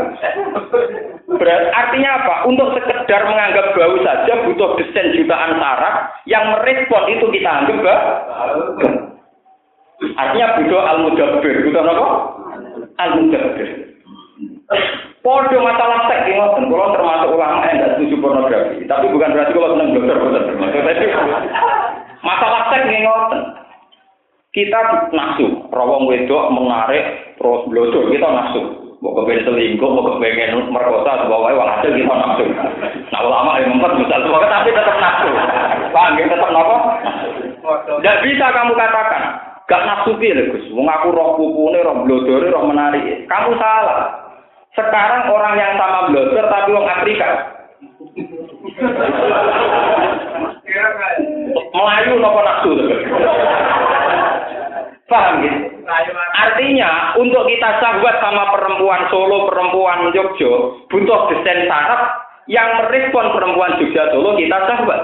[1.26, 2.36] Berarti artinya apa?
[2.48, 5.96] Untuk sekedar menganggap bau saja butuh desain jutaan saraf
[6.30, 8.52] yang merespon itu kita anggap bau.
[10.16, 11.56] Artinya butuh al-mudabbir.
[11.66, 12.08] Butuh apa?
[13.02, 13.70] Al-mudabbir.
[15.26, 18.86] Podo masalah seks ini ngoten, kalau termasuk ulama yang tidak setuju pornografi.
[18.86, 20.44] Tapi bukan berarti kalau senang dokter, bukan
[22.22, 23.42] Masalah seks ini ngoten.
[24.54, 28.62] Kita nafsu, rawang wedok menarik terus blodor, kita nafsu.
[29.02, 32.46] Mau kepengen selingkuh, mau kepengen merkosa, sebagai wang hasil kita nafsu.
[33.10, 35.30] Nah ulama yang membuat misal sebagai tapi tetap nafsu.
[35.90, 36.78] Paham ya, tetap nopo?
[37.98, 39.24] Tidak bisa kamu katakan,
[39.66, 40.70] gak nafsu piye Gus.
[40.70, 43.26] Wong aku roh pupune, roh blodore, roh menarik.
[43.26, 44.25] Kamu salah.
[44.76, 47.28] Sekarang orang yang sama blodor tapi wong Afrika.
[51.72, 52.72] Melayu nopo nafsu.
[55.08, 55.60] Paham gitu?
[56.36, 60.52] Artinya untuk kita sahabat sama perempuan Solo, perempuan Jogja,
[60.92, 65.02] butuh desain saraf yang merespon perempuan Jogja Solo kita sahabat.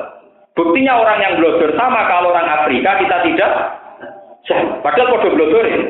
[0.51, 3.51] Buktinya orang yang blodor sama kalau orang Afrika kita tidak
[4.83, 5.85] Padahal kode blodor ini.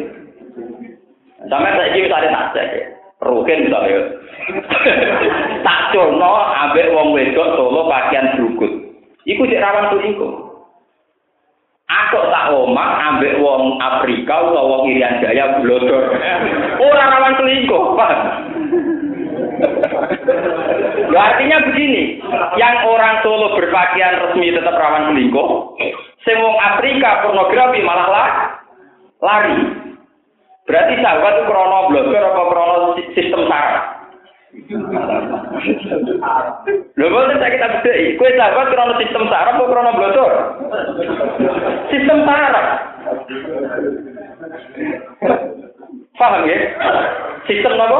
[1.49, 3.00] Sampai saya tak cek ya.
[3.21, 4.01] Rukin misalnya.
[5.65, 8.71] tak cono ambek wong wedok solo pakaian berukut.
[9.29, 10.33] Iku cek rawan selingkuh.
[11.91, 16.17] Aku tak omah ambek wong Afrika atau wong Irian Jaya blodor.
[16.87, 18.13] Ora rawan selingkuh, Pak.
[21.11, 22.23] Ya, artinya begini,
[22.57, 25.77] yang orang Solo berpakaian resmi tetap rawan selingkuh,
[26.23, 28.29] sing wong Afrika pornografi malah lah,
[29.21, 29.80] lari.
[30.69, 32.75] Berarti sahabat itu krono blogger apa krono
[33.17, 33.85] sistem saraf?
[36.95, 40.31] Lho boten saya kita bedheki, kowe sahabat krono sistem saraf apa krono blogger?
[41.89, 42.65] Sistem saraf.
[46.21, 46.57] Paham ya?
[47.49, 47.99] Sistem apa?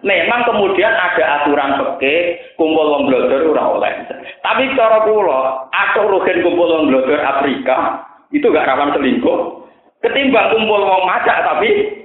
[0.00, 3.92] Memang kemudian ada aturan peke kumpul wong blogger ora oleh.
[4.40, 9.59] Tapi cara kula, aku rugen kumpul wong blogger Afrika itu gak rawan selingkuh.
[10.00, 12.00] Ketimbang kumpul wong macak tapi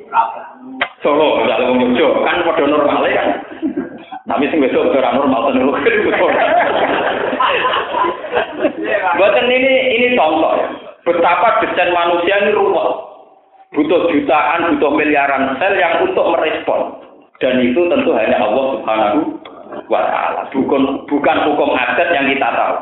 [0.99, 3.29] Solo, misalnya wong Jogja, kan pada normal kan.
[4.25, 5.69] Tapi sing besok ora normal tenan
[9.15, 10.67] Buatan ini ini contoh ya.
[11.05, 12.89] Betapa desain manusia ini rumit.
[13.77, 16.97] Butuh jutaan, butuh miliaran sel yang untuk merespon.
[17.37, 19.19] Dan itu tentu hanya Allah Subhanahu
[19.91, 20.41] wa taala.
[20.49, 22.75] Bukan bukan hukum adat yang kita tahu.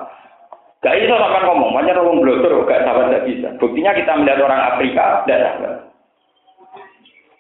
[0.84, 3.48] Gak bisa sampai ngomong, banyak orang blogger gak sahabat gak bisa.
[3.56, 5.74] Buktinya kita melihat orang Afrika, tidak sahabat.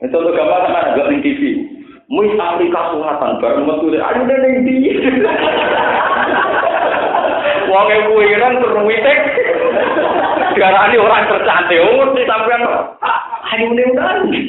[0.03, 1.41] Itu untuk gambar sama nggak di TV.
[2.11, 4.75] Mus Afrika Selatan bareng metu ayo ning ndi.
[7.71, 9.19] Wong e kuwi kan terwitek.
[10.53, 12.63] Diarani orang tercantik, oh mesti sampean
[13.55, 14.41] ayo ning ndi.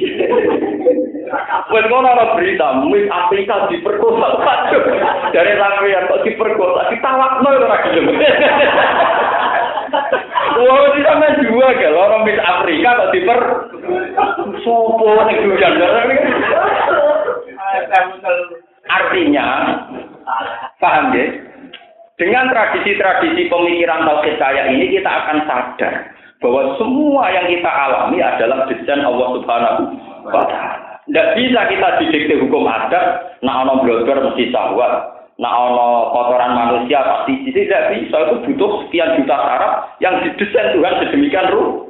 [1.74, 4.38] Wes ngono ana berita, Mus Afrika diperkosa.
[5.34, 8.14] Dari sampean kok diperkosa, ditawakno ora gelem.
[10.54, 13.40] Wah, di sama dua kalau orang Miss Afrika kok diper
[14.62, 15.82] sopo ning dujan
[18.84, 19.46] Artinya,
[20.78, 21.26] paham ya?
[22.14, 28.70] Dengan tradisi-tradisi pemikiran tauhid kayak ini kita akan sadar bahwa semua yang kita alami adalah
[28.70, 29.82] desain Allah Subhanahu
[30.30, 30.93] wa taala.
[31.04, 34.92] Tidak bisa kita didikte hukum adat, nak ono blogger mesti sahwat,
[35.36, 40.94] nak ono kotoran manusia pasti tidak bisa itu butuh sekian juta syarat yang didesain Tuhan
[41.04, 41.84] sedemikian rupa.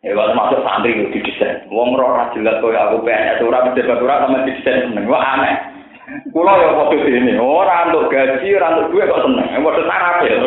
[0.00, 1.70] Ya kalau masuk santri itu didesain.
[1.70, 5.06] Wong ora jelas koyo aku PNS ora pejabat ora sama didesain seneng.
[5.06, 5.54] Wah aneh.
[6.34, 9.46] Kulo ya foto ini, ora untuk gaji, ora untuk duit kok seneng.
[9.62, 10.34] Padha sarap ya.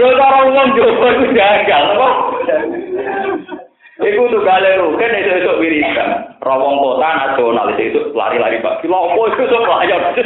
[0.00, 2.08] Yo cara wong jowo iku gagal apa?
[4.00, 6.32] Iku tuh gale rugen itu itu wiridan.
[6.40, 8.80] Rawong kota nasional itu lari-lari pak.
[8.80, 10.16] Apa itu tuh layar.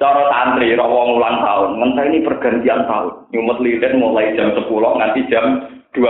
[0.00, 1.70] Cara santri rawong ulang tahun.
[1.82, 3.10] Ngentah ini pergantian tahun.
[3.34, 4.62] Nyumet lilin mulai jam 10
[4.94, 6.06] nanti jam 2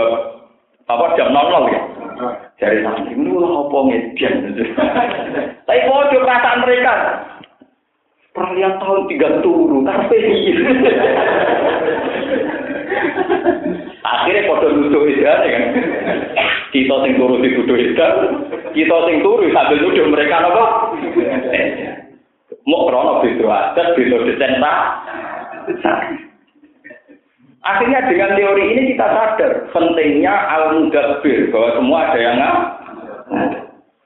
[0.85, 1.81] apa jam 00 ya.
[2.61, 4.33] Jadi santri ini ulang apa ngedian.
[5.65, 6.93] Tapi pojok perasaan mereka.
[8.35, 10.19] Peralihan tahun tiga turun, karpe
[14.05, 15.63] Akhirnya pada nuduh edan ya kan.
[16.69, 18.15] Kita sing turu dituduh edan,
[18.75, 20.65] kita sing turu sambil nuduh mereka apa?
[22.69, 24.61] Mau krono beda adat, beda desain.
[27.65, 32.37] Akhirnya dengan teori ini kita sadar pentingnya al-mudabbir bahwa semua ada yang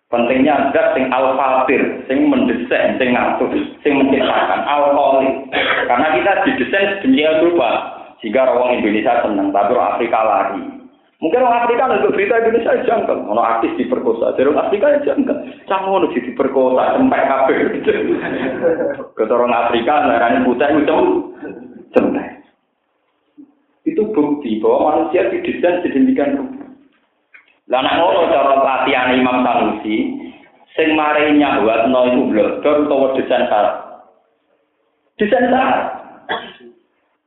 [0.10, 3.54] Pentingnya zat sing al-fatir, sing mendesain, sing ngatur,
[3.86, 5.46] sing menciptakan al-kholi.
[5.86, 10.64] Karena kita didesain sedemikian rupa sehingga orang Indonesia senang, tapi orang Afrika lari.
[11.20, 15.36] Mungkin orang Afrika untuk berita Indonesia jangkau, orang artis diperkosa, jadi orang Afrika ya jangkau.
[16.16, 17.56] Di diperkosa, sampai kafe.
[19.20, 21.00] Kata orang Afrika, narani putih itu
[21.92, 22.40] sampai.
[23.84, 26.66] Itu bukti bahwa manusia didesain sedemikian rupa.
[27.70, 29.96] Lah nek ngono cara latihan Imam Sanusi,
[30.74, 33.76] sing mari nyahwatno iku blogger utawa desain syarat.
[35.22, 36.00] Desain syarat.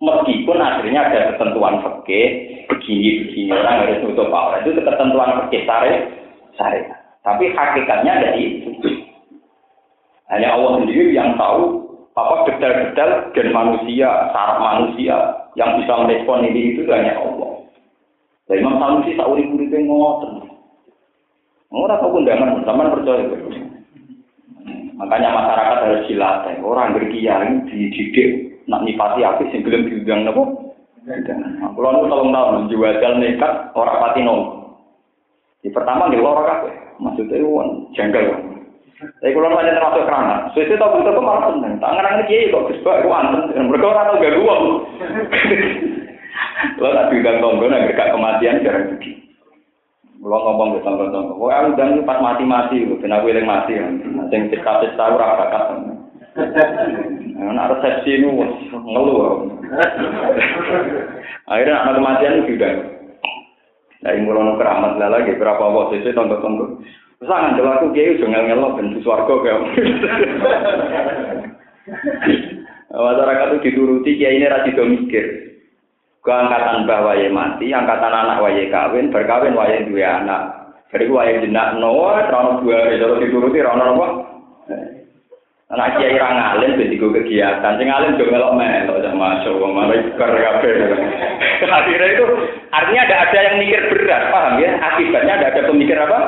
[0.03, 2.27] Meskipun akhirnya ada ketentuan fikih
[2.67, 5.93] begini-begini orang harus nutup aurat itu ketentuan fikih sare
[6.59, 6.91] sare.
[7.23, 8.67] Tapi hakikatnya dari
[10.35, 11.87] hanya Allah sendiri yang tahu
[12.19, 15.17] apa detail-detail gen manusia, saraf manusia
[15.55, 17.63] yang bisa merespon ini itu hanya Allah.
[18.51, 20.51] Dan Imam Sanusi tak urip uripe ngoten.
[21.73, 23.25] Ora tau undangan, sampean percaya.
[24.99, 26.61] Makanya masyarakat harus dilatih.
[26.61, 30.29] Orang berkiai dididik nak nipati apik sing gelem diundang?
[31.03, 34.71] Nah, Kulo nu tolong tahun jual nekat ora pati nong.
[35.63, 36.75] Di pertama nggih ora kabeh.
[37.03, 38.53] Maksudnya won janggal.
[39.03, 41.75] Tapi kalau nanya termasuk kerana, sesuai tahu itu malah seneng.
[41.83, 43.67] Tangan tangan kiai kok kesbak, aku anten.
[43.67, 44.57] Mereka orang tahu gak gua.
[46.79, 49.13] Lo tak bilang tonggo, nak dekat kematian jarang pergi.
[50.23, 51.35] Lo ngomong ke tonggo-tonggo.
[51.35, 53.75] Pokoknya aku dan pas mati-mati, ben aku yang mati.
[54.31, 55.65] Sing cita-cita ora bakat.
[57.51, 58.31] Nah, resepsi ini
[58.71, 59.51] ngeluh.
[61.51, 62.75] Akhirnya anak kematian sudah.
[64.03, 66.83] Nah, yang mulai keramat lah lagi berapa waktu itu tonton-tonton.
[67.23, 69.63] Sangat jelas aku kiai udah ngel ngelok dan suarga kayak.
[72.93, 75.27] Masyarakat itu dituruti kiai ini rasi mikir.
[76.23, 80.43] Keangkatan bah waye mati, angkatan anak waye kawin, berkawin waye dua anak.
[80.91, 84.07] Jadi waye jenak noah, terlalu dua, kalau dituruti rana apa?
[85.73, 87.81] Anak kiai ra ngalim ben digo kegiatan.
[87.81, 90.73] Sing ngalim yo melok melok sama masyaallah malah ikar kabeh.
[91.65, 92.25] Akhirnya itu
[92.69, 94.77] artinya ada ada yang mikir berat, paham ya?
[94.85, 96.19] Akibatnya ada ada pemikir apa?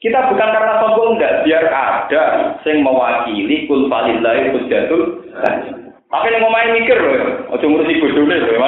[0.00, 5.20] Kita bukan karena sombong enggak, biar ada sing mewakili kul falillahi hujjatul
[6.10, 8.56] Tapi yang ngomongin mikir loh, ojo ngurusi bodone loh.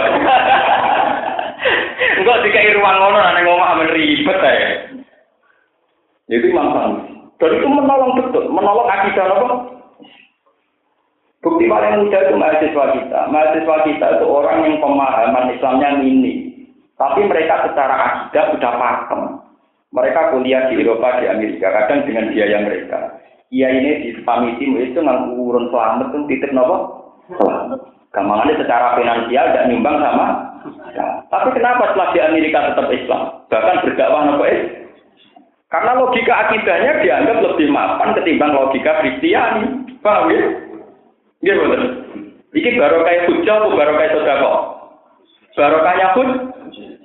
[2.21, 4.67] Enggak dikai ruang ngono nek ngomong ribet ae.
[6.29, 7.12] Itu Imam
[7.43, 9.47] dan itu menolong betul, menolong akidah apa?
[11.43, 13.21] Bukti paling mudah itu mahasiswa kita.
[13.35, 16.55] Mahasiswa kita itu orang yang pemahaman Islamnya mini.
[16.95, 19.43] Tapi mereka secara akidah sudah paham.
[19.91, 23.19] Mereka kuliah di Eropa, di Amerika, kadang dengan biaya mereka.
[23.51, 28.55] Iya ini di pamiti itu nggak urun selamat itu titip nopo selamat.
[28.55, 30.27] Secara finansial tidak nyumbang sama.
[30.95, 33.23] Nah, tapi kenapa setelah di Amerika tetap Islam?
[33.51, 34.47] Bahkan berdakwah nopo
[35.73, 39.89] Karena logika akidahnya dianggap lebih mapan ketimbang logika Kristiani.
[40.05, 40.45] Paham ya?
[41.41, 41.83] Iya betul.
[42.53, 44.53] Iki baru kayak hujah atau baru kayak sodako?
[45.57, 46.31] Baru kayak hud,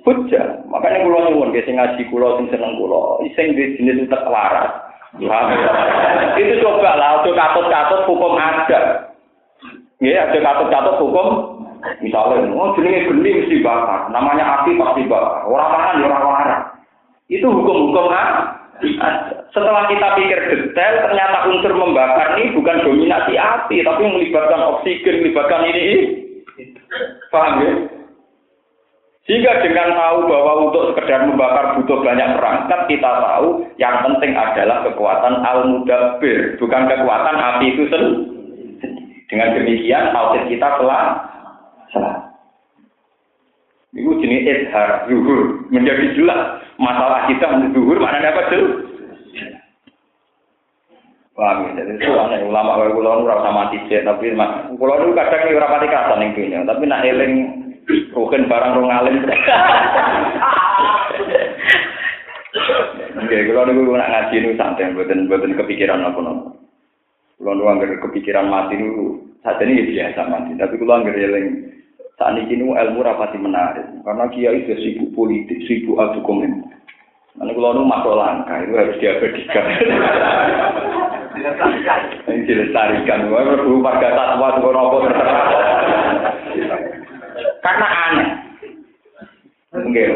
[0.04, 0.44] hujah.
[0.68, 4.68] Makanya kulo nyuwun sing ngaji kulo sing seneng kulo, sing di jenis utek waras.
[6.36, 9.08] Itu coba lah, untuk katut-katut hukum ada.
[10.04, 11.56] Ya, ada katut-katut hukum.
[12.04, 14.12] Misalnya, oh jenenge geni mesti bakar.
[14.12, 15.48] Namanya api pasti bakar.
[15.48, 16.62] Orang makan ya orang waras.
[17.28, 18.56] Itu hukum-hukum ah.
[19.50, 25.66] Setelah kita pikir detail, ternyata unsur membakar ini bukan dominasi api, tapi melibatkan oksigen, melibatkan
[25.66, 25.86] ini.
[27.34, 27.72] Paham ya?
[29.28, 34.80] Sehingga dengan tahu bahwa untuk sekedar membakar butuh banyak perangkat, kita tahu yang penting adalah
[34.88, 38.38] kekuatan al-mudabbir, bukan kekuatan api itu sendiri.
[39.28, 41.02] Dengan demikian, tauhid kita telah
[41.92, 42.16] salah.
[43.92, 45.68] Itu jenis izhar, zuhur.
[45.68, 46.64] Menjadi jelas.
[46.78, 48.66] Masalah kita zuhur, mana dapat tuh?
[49.34, 49.50] Ya?
[51.74, 52.46] Jadi aneh.
[52.46, 54.34] Ulama kayak kulo nu rasa mati cek, tapi
[54.78, 56.62] kulo nu kadang ini rapati kata nih punya.
[56.66, 57.34] Tapi nak eling
[58.14, 59.22] rugen barang rong alim.
[63.22, 66.58] Oke, kulo nu nak ngaji nu santai, buatan buatan kepikiran apa nopo.
[67.38, 71.74] Kulo nu anggar kepikiran mati nu saat ini biasa mati, tapi kulo anggar eling
[72.18, 76.66] saat ini ilmu rapati menarik karena kiai itu sibuk politik, sibuk adu komen.
[77.38, 79.64] Nanti kalau nu masuk langka itu harus diabadikan.
[82.26, 83.30] Ini dilestarikan.
[83.30, 84.10] Berburu warga
[84.74, 85.46] nopo terserah.
[87.62, 88.28] Karena aneh.
[89.78, 90.10] Enggak,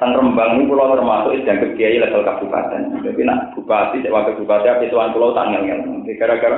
[0.00, 3.00] Teng Rembang ini pulau termasuk dianggap kiai level kabupaten.
[3.04, 5.60] Jadi nak bupati, wakil bupati, apa itu pulau tanggal.
[6.16, 6.56] Gara-gara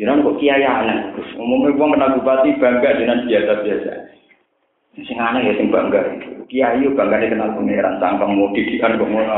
[0.00, 1.12] Jangan kok kiai aneh.
[1.36, 3.92] Umumnya gua kena bupati bangga dengan biasa-biasa.
[4.96, 6.00] Sing aneh ya sing bangga.
[6.48, 9.34] Kiai yo bangga kenal pangeran sangkang mau didikan kok ngono.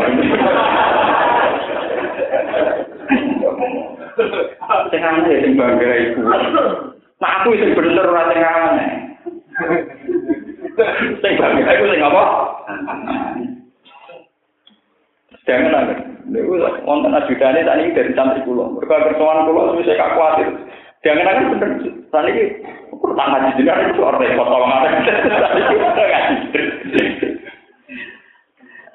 [4.94, 6.20] Sing aneh ya sing bangga iku.
[7.18, 8.90] Nah aku sing bener ora sing aneh.
[11.26, 12.24] Sing bangga iku sing apa?
[15.46, 15.94] Jangan ada.
[16.30, 18.78] Lalu wonten ajudane tadi dari santri pulau.
[18.78, 20.54] Mereka kersoan pulau terus saya khawatir.
[21.02, 21.70] Jangan ada bener.
[21.82, 22.42] Ini
[22.94, 24.88] kurang ngaji jenengan itu orang repot ada.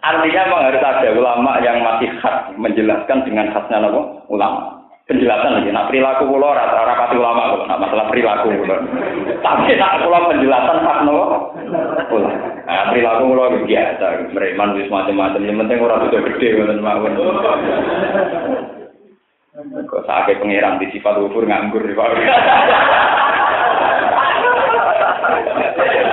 [0.07, 4.23] Artinya memang harus ada ulama yang masih khas menjelaskan dengan khasnya apa?
[4.31, 4.76] Ulama.
[5.07, 5.71] Penjelasan lagi.
[5.71, 7.63] Nah perilaku pulau rata rata ulama kok.
[7.71, 8.75] Nah masalah perilaku pulau.
[9.39, 11.55] Tapi nak pulau penjelasan khas nopo.
[12.11, 12.35] Ulama.
[12.67, 14.35] Nah, perilaku pulau biasa.
[14.35, 15.47] Mereman wis macam-macam.
[15.47, 17.15] Yang penting orang itu gede ngoten mawon.
[19.87, 21.95] Kok sakit pengiran di sifat ufur nganggur di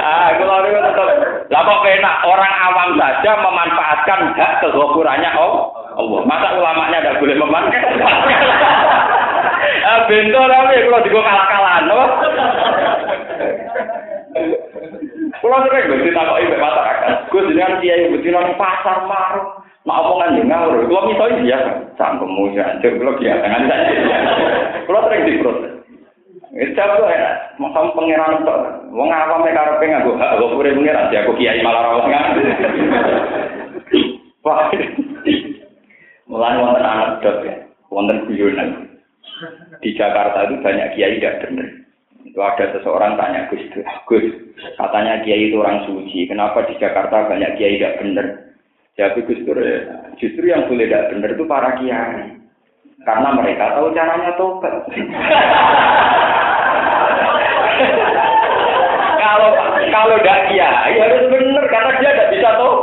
[0.06, 1.08] ah, kalau itu tetap.
[1.50, 6.20] Lah kok enak orang awam saja memanfaatkan hak kegokurannya oh Allah.
[6.26, 7.94] Masa ulamanya tidak boleh memanfaatkan?
[9.88, 12.06] ah, bento tapi kalau digo kalah-kalahan, apa?
[15.44, 17.16] Kulo sering berarti takoki mbek masyarakat.
[17.28, 19.60] Gus jenengan kiai betina pasar marung.
[19.84, 20.88] Mak omongan yo ngawur.
[20.88, 24.16] Misalnya biasa, sangkemu ya, kulo biasa nganti saja.
[24.88, 25.72] Kulo sering diproses.
[26.54, 28.88] Wis cabut ya, makam pangeran tok.
[28.94, 34.00] Wong awam mek karepe nganggo hak kok pure pangeran aku kiai malah ngerti.
[34.48, 34.72] Wah.
[36.34, 37.54] Mulai wonten anak dok ya,
[37.94, 38.90] wonten guyonan.
[39.78, 41.70] Di Jakarta itu banyak kiai tidak benar.
[42.26, 43.62] Itu ada seseorang tanya Gus,
[44.10, 44.26] Gus,
[44.74, 46.26] katanya kiai itu orang suci.
[46.26, 48.50] Kenapa di Jakarta banyak kiai tidak benar?
[48.98, 49.62] Jadi Gus Dur,
[50.18, 52.34] justru yang boleh tidak benar itu para kiai.
[53.06, 54.74] Karena mereka tahu caranya tobat.
[59.22, 59.50] kalau
[59.86, 62.74] kalau tidak kiai harus benar karena dia tidak bisa tahu.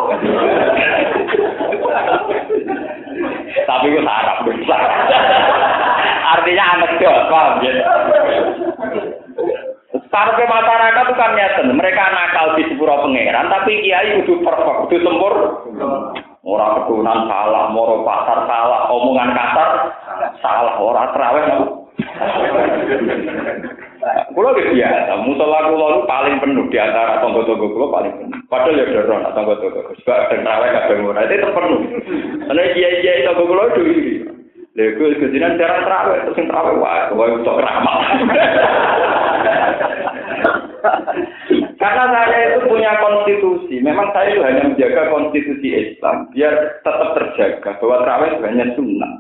[3.67, 4.81] Tapi gue sarap besar.
[6.31, 7.73] Artinya anak paham ya?
[10.11, 11.31] Sarpe masyarakat itu kan
[11.71, 15.33] mereka nakal di sepuro pangeran, tapi kiai itu perfect, itu sempur.
[16.43, 19.69] Orang keturunan salah, moro pasar salah, omongan kasar
[20.43, 21.45] salah, orang terawih
[24.33, 28.39] Kulo wis biasa, musola kulo paling penuh di antara tonggo-tonggo kulo paling penuh.
[28.49, 29.93] Padahal ya doron tonggo-tonggo.
[30.01, 31.81] Sebab ada terawih kadang ora itu penuh.
[32.49, 33.81] Karena kiai-kiai tonggo kulo itu
[34.71, 37.97] Lha iku kejinan jarang terawih, terus sing terawih wah, kowe untuk ramal.
[41.81, 47.71] Karena saya itu punya konstitusi, memang saya itu hanya menjaga konstitusi Islam biar tetap terjaga
[47.83, 49.13] bahwa itu hanya sunnah.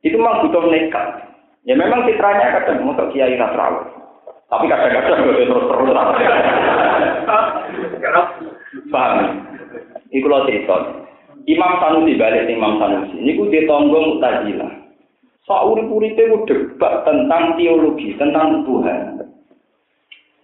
[0.00, 1.29] Itu memang butuh nekat.
[1.68, 3.84] Ya memang citranya kadang untuk kiai natural.
[4.48, 5.90] Tapi kadang-kadang gue terus terus.
[8.90, 9.18] Paham?
[10.10, 11.06] Iku lo cerita.
[11.46, 13.14] Imam Sanusi balik Imam Sanusi.
[13.20, 14.72] Ini gue ditonggo mutazilah.
[15.46, 19.22] Sauri-uripe gue debat tentang teologi, tentang Tuhan.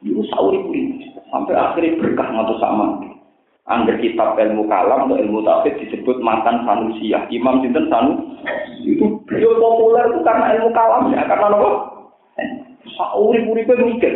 [0.05, 1.15] Itu sauri-uripe.
[1.33, 3.06] Sampai akhirnya berkah ngatus sama.
[3.67, 7.27] Angger kitab ilmu kalam atau ilmu tafsir disebut mantan Sanusiah.
[7.35, 8.39] Imam Sinten Sanu
[8.87, 11.71] itu beliau populer itu karena ilmu kalam ya, karena apa?
[12.95, 14.15] Sauri-uripe mikir.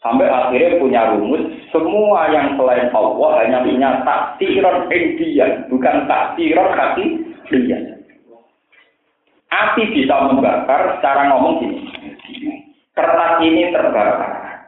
[0.00, 7.20] Sampai akhirnya punya rumus, semua yang selain Allah hanya punya takdiran indian, bukan takdiran hati
[7.52, 8.00] dia.
[9.52, 11.84] Api bisa membakar secara ngomong gini.
[12.96, 14.64] Kertas ini terbakar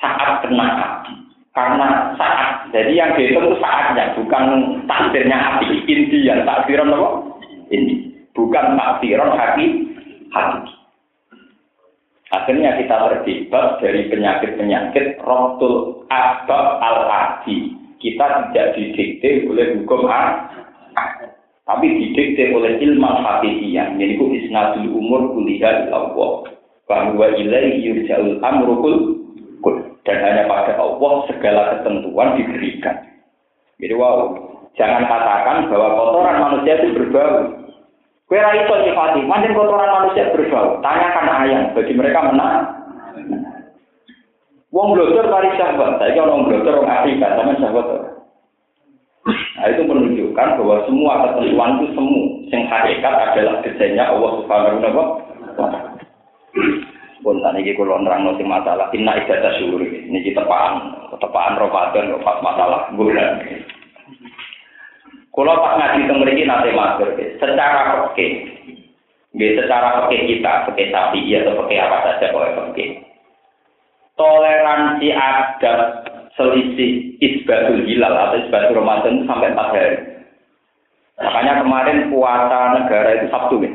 [0.00, 1.23] saat kena api.
[1.54, 4.44] Karena saat, jadi yang dihitung itu saatnya, bukan
[4.90, 5.86] takdirnya api.
[5.86, 7.10] Indian, takdiran apa?
[7.70, 8.10] Ini.
[8.34, 9.66] Bukan takdiran hati,
[10.34, 10.74] hati.
[12.34, 17.78] Akhirnya kita terjebak dari penyakit-penyakit rotul asbab al-adi.
[18.02, 20.50] Kita tidak didikte oleh hukum A,
[21.70, 23.94] tapi didikte oleh ilmu hakikiyah.
[23.94, 26.50] Jadi itu isnadul umur kuliah Allah.
[26.84, 29.23] Bahwa ilaihi yurja'ul amrukul
[30.04, 32.96] dan hanya pada Allah segala ketentuan diberikan.
[33.80, 34.36] Jadi wow,
[34.76, 37.64] jangan katakan bahwa kotoran manusia itu berbau.
[38.24, 40.80] Kue ra iso nyifati, kotoran manusia berbau.
[40.84, 42.84] Tanyakan ayam, bagi mereka menang.
[44.74, 47.86] Wong blodor mari sahabat, saya kira wong blodor wong Afrika, sama sahabat.
[49.54, 55.06] Nah itu menunjukkan bahwa semua ketentuan itu semu, yang hakikat adalah desainnya Allah Subhanahu wa
[55.54, 55.78] taala.
[57.24, 62.20] Pun tadi iki kula nerangno sing masalah inna ibadah syukur niki tepaan, tepaan Ramadan kok
[62.20, 63.40] pas masalah bulan.
[65.32, 68.26] Kalau pas ngaji teng mriki nate matur secara oke.
[69.34, 72.84] Secara oke kita, oke sapi ya atau oke apa saja boleh oke.
[74.14, 75.80] Toleransi adat
[76.38, 79.98] selisih isbatul hilal atau isbatul Ramadan sampai empat hari.
[81.18, 83.73] Makanya kemarin puasa negara itu Sabtu ya.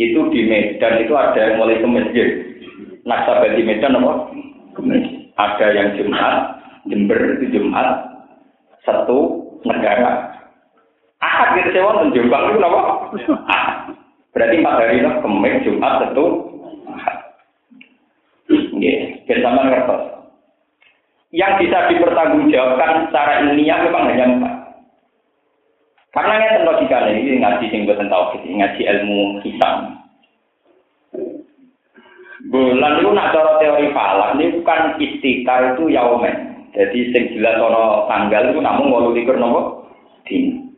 [0.00, 2.28] Itu di Medan itu ada yang mulai ke masjid.
[3.04, 4.32] Nasabah di Medan apa?
[5.36, 6.36] Ada yang Jumat,
[6.88, 8.08] Jember itu Jumat,
[8.88, 10.40] satu negara.
[11.20, 12.80] Ahad gitu sih wonten Jombang itu napa?
[14.32, 16.24] Berarti empat hari itu Kamis, Jumat, satu,
[16.88, 17.16] Ahad.
[18.48, 20.02] Nggih, bersama ngertos.
[21.30, 24.54] Yang bisa dipertanggungjawabkan secara ilmiah memang hanya empat.
[26.10, 29.94] Karena ini logika ini ngaji sing boten tauhid, ngaji ilmu hisab.
[32.50, 36.66] Bulan itu nak cara teori falak ini bukan istikar itu yaumen.
[36.74, 39.86] Jadi sing jelas ono tanggal itu namun walu likur nopo
[40.26, 40.74] din.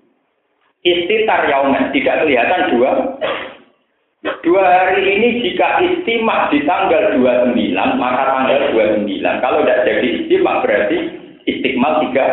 [0.83, 2.91] Istitar yaumen tidak kelihatan dua.
[4.43, 7.55] Dua hari ini jika istimak di tanggal 29
[7.99, 9.09] maka tanggal 29.
[9.23, 10.99] Kalau tidak jadi istimak berarti
[11.47, 12.27] istiqmal tiga.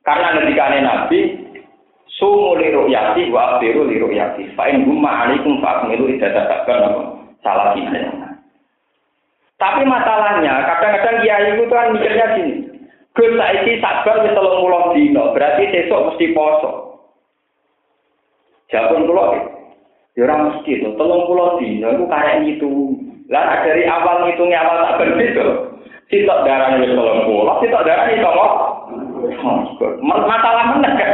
[0.00, 1.20] Karena ketika Nabi
[2.20, 4.52] sumu li ru'yati wa abiru li ru'yati.
[4.56, 7.02] Fa in gumma alaikum fa akmilu idadatakkan apa?
[7.40, 7.72] Salah
[9.60, 12.54] Tapi masalahnya, kadang-kadang kiai itu kan mikirnya gini.
[13.12, 16.70] Gus saiki sabar wis 30 dino, berarti besok mesti poso.
[18.70, 19.24] Jawabun kula
[20.14, 22.72] ya ora mesti to, 30 dino iku karek itu.
[23.28, 25.46] Lah dari awal ngitungnya awal tak berbeda.
[26.08, 28.69] Sitok darah wis 30, sitok itu kok
[30.02, 31.12] Masalah mana kan?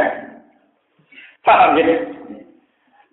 [1.43, 1.85] Paham ya?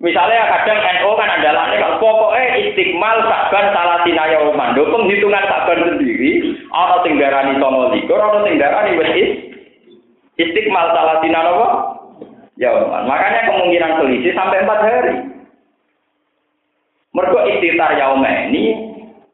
[0.03, 4.77] Misalnya kadang NO kan adalah kalau pokoknya istiqmal saban salah sinaya uman.
[4.77, 9.13] penghitungan saban sendiri, orang tinggarani tomo likur, orang tinggarani wis
[10.37, 11.95] istiqmal salah sinaya?
[12.61, 12.71] Ya.
[13.07, 15.15] Makanya kemungkinan selisih sampai empat hari.
[17.15, 18.75] Mereka istitar yaumah ini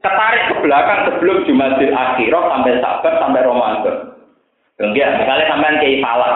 [0.04, 3.96] ketarik ke belakang sebelum Jumadil Akhirah sampai Sabar sampai Ramadan.
[4.80, 6.32] Enggak, misalnya sampean kayak salah,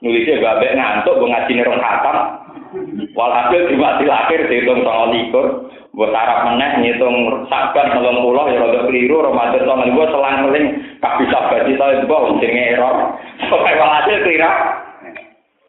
[0.00, 2.16] nulisnya babe ngantuk, gue ngaji khatam,
[3.12, 8.64] walhasil cuma di akhir dihitung sama likur, buat sarap meneh ngitung sabar nolong pulau ya
[8.64, 10.66] rada keliru, Ramadan sama gue selang seling
[11.04, 12.96] kabeh sabar di tahu itu jenenge error,
[13.52, 14.52] sampai walhasil keliru.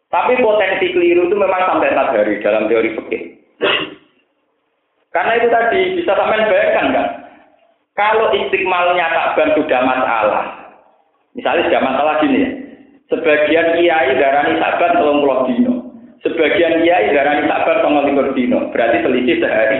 [0.08, 3.22] Tapi potensi keliru itu memang sampai hari dalam teori fikih.
[5.12, 7.06] Karena itu tadi bisa sampai bayangkan kan,
[7.94, 10.63] kalau istiqmalnya takban sudah masalah,
[11.34, 12.50] Misalnya sudah masalah gini ya.
[13.10, 15.74] Sebagian kiai darani sabar tolong pulau dino.
[16.22, 18.70] Sebagian kiai darani sabar tolong likur dino.
[18.70, 19.78] Berarti selisih sehari.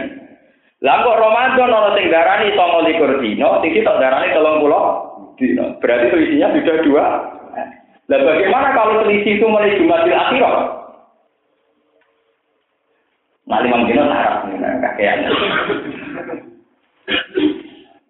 [0.85, 4.83] Lah kok Ramadan ono sing darani tolong likur dino, sing tok darani tolong pulau
[5.41, 5.79] dino.
[5.81, 7.05] Berarti selisihnya sudah dua.
[8.13, 10.57] Lah bagaimana kalau selisih itu mulai Jumatil Akhirah?
[13.49, 14.35] Nah lima dino sarap
[14.85, 15.19] kakean.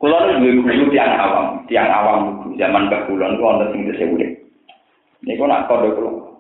[0.03, 4.31] Kulon itu guru tiang awam, tiang awam zaman ke kulon itu wonten sing tesih urip.
[5.25, 6.35] Niku nak kode kulon.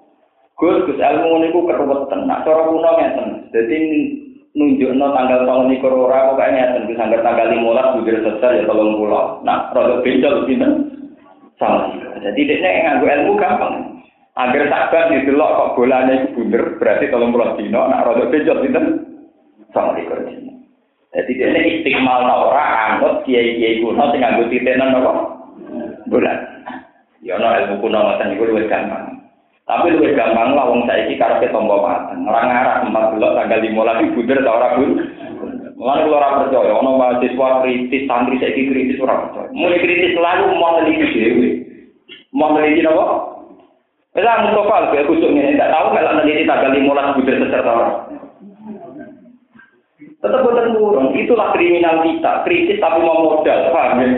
[0.54, 2.30] Gus Gus ilmu niku keruwetan.
[2.30, 3.28] Nak cara kuno ngeten.
[3.50, 3.78] Dadi
[4.54, 9.42] nunjukno tanggal tahun niku ora kok ngeten Gus anggar tanggal 15 budir sesar ya 30.
[9.42, 10.72] Nah, rada beda pinten.
[11.58, 11.90] Salah.
[12.22, 13.74] Jadi dekne nganggo ilmu gampang.
[14.34, 18.84] Agar sabar didelok kok bolane iku bunder berarti 30 dino nak rada beda pinten.
[19.74, 20.14] Salah iku.
[21.14, 25.33] Jadi dia istiqmal ora anut kiai-kiai kuno sing nganggo titenan apa?
[26.08, 26.38] Bulan.
[27.24, 29.16] Ya ono ilmu kuno ngoten iku luwih gampang.
[29.64, 32.28] Tapi luwih gampang lah wong saiki karepe tombo mateng.
[32.28, 34.90] Ora ngarah empat bulan tanggal 15 bunder ta ora bun.
[35.74, 39.48] Mulane kula ora percaya ono mahasiswa kritis santri saiki kritis ora percaya.
[39.56, 41.48] Mulai kritis selalu mau neliti dhewe.
[42.36, 43.06] Mau neliti apa?
[44.14, 47.92] Wis Mustafa aku kusuk ngene tak tahu kalau neliti tanggal 15 bunder seserta ora.
[50.24, 52.48] Tetap buatan burung, itulah kriminal kita.
[52.48, 54.08] Kritis tapi mau modal, paham ya?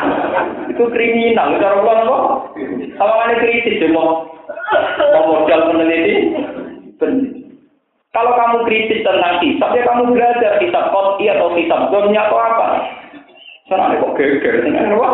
[0.72, 2.18] itu kriminal, cara pulang apa?
[2.96, 4.32] Kalau ada kritis, ya mau,
[5.12, 6.32] mau modal peneliti.
[8.16, 12.66] Kalau kamu kritis tentang hisab, ya kamu belajar hisab koti atau hisab domnya atau apa.
[13.68, 15.10] Sana kok geger, dengan apa?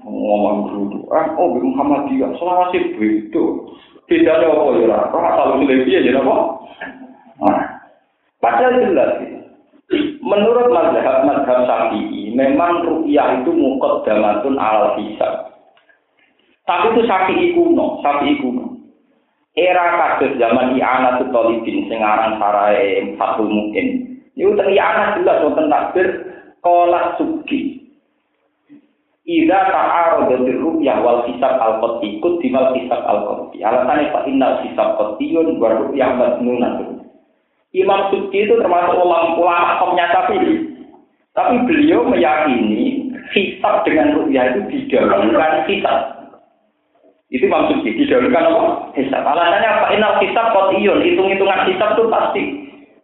[0.00, 3.68] Ngomong dulu, ah, oh Muhammadiyah, selama sih begitu.
[4.08, 4.98] Bedanya apa ya?
[5.12, 6.36] Kok asal usulnya dia, jadi apa?
[7.40, 7.60] Nah,
[8.40, 9.12] Padahal jelas
[10.22, 15.50] Menurut mazhab mazhab Syafi'i, memang rupiah itu mukot damatun al hisab.
[16.62, 18.78] Tapi itu Syafi'i kuno, Syafi'i kuno.
[19.58, 24.14] Era kasus zaman I'ana Tutolibin, sengarang sarai Fatul Mungkin.
[24.38, 26.06] Itu I'ana jelas wonten takbir
[26.62, 27.82] kolat suki.
[29.26, 33.58] Ida ta'arodatir rupiah wal hisab al ikut di mal hisab al qoti.
[33.66, 36.99] Alasannya Pak Innal hisab qotiyun wa rupiah madnunatun.
[37.70, 39.78] Imam Suci itu termasuk ulama ulama.
[41.30, 45.98] Tapi beliau meyakini hisab dengan rupiah itu didahulukan hisab.
[47.30, 48.62] Itu Imam Suci, didahulukan apa?
[48.98, 49.22] Hisab.
[49.22, 49.86] Alasannya apa?
[49.94, 52.42] Inal hisab kotiyun, hitung-hitungan hisab itu pasti.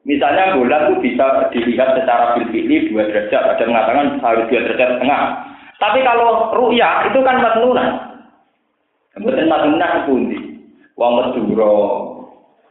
[0.07, 5.23] Misalnya bulan itu bisa dilihat secara bilfili dua derajat, ada mengatakan harus dua derajat setengah.
[5.83, 7.91] Tapi kalau ru'yah itu kan matnunan.
[9.14, 10.39] Kemudian matnunan pundi.
[10.97, 11.75] Wong Madura,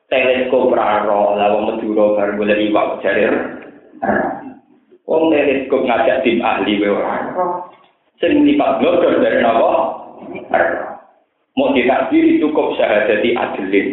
[0.10, 3.34] teleskop raro lah wong Madura bar golek iwak jarir.
[5.06, 7.16] Wong teleskop ngajak tim ahli wae ora.
[8.22, 9.74] Sing lipat glodor dari napa?
[11.56, 13.88] Mau ditakdiri cukup syahadati adilin.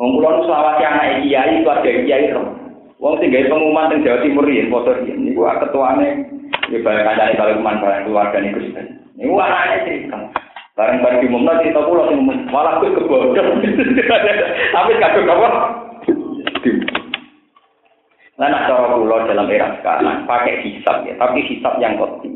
[0.00, 2.42] Wong kula selawat anak kiai keluarga kiai ro.
[2.98, 6.08] Wong sing gawe pengumuman teng Jawa Timur yen foto yen niku ketuane
[6.72, 7.60] ya banyak kancane kalau
[8.06, 8.60] keluarga niku.
[9.14, 10.43] Niku anake cerita.
[10.74, 13.30] Barang barang diumumno cerita kula sing malah kuwi kebodoh.
[14.74, 15.48] Tapi kadung apa?
[18.34, 22.34] Nah, nak cara kula dalam era sekarang pakai hisab ya, tapi hisab yang kopi.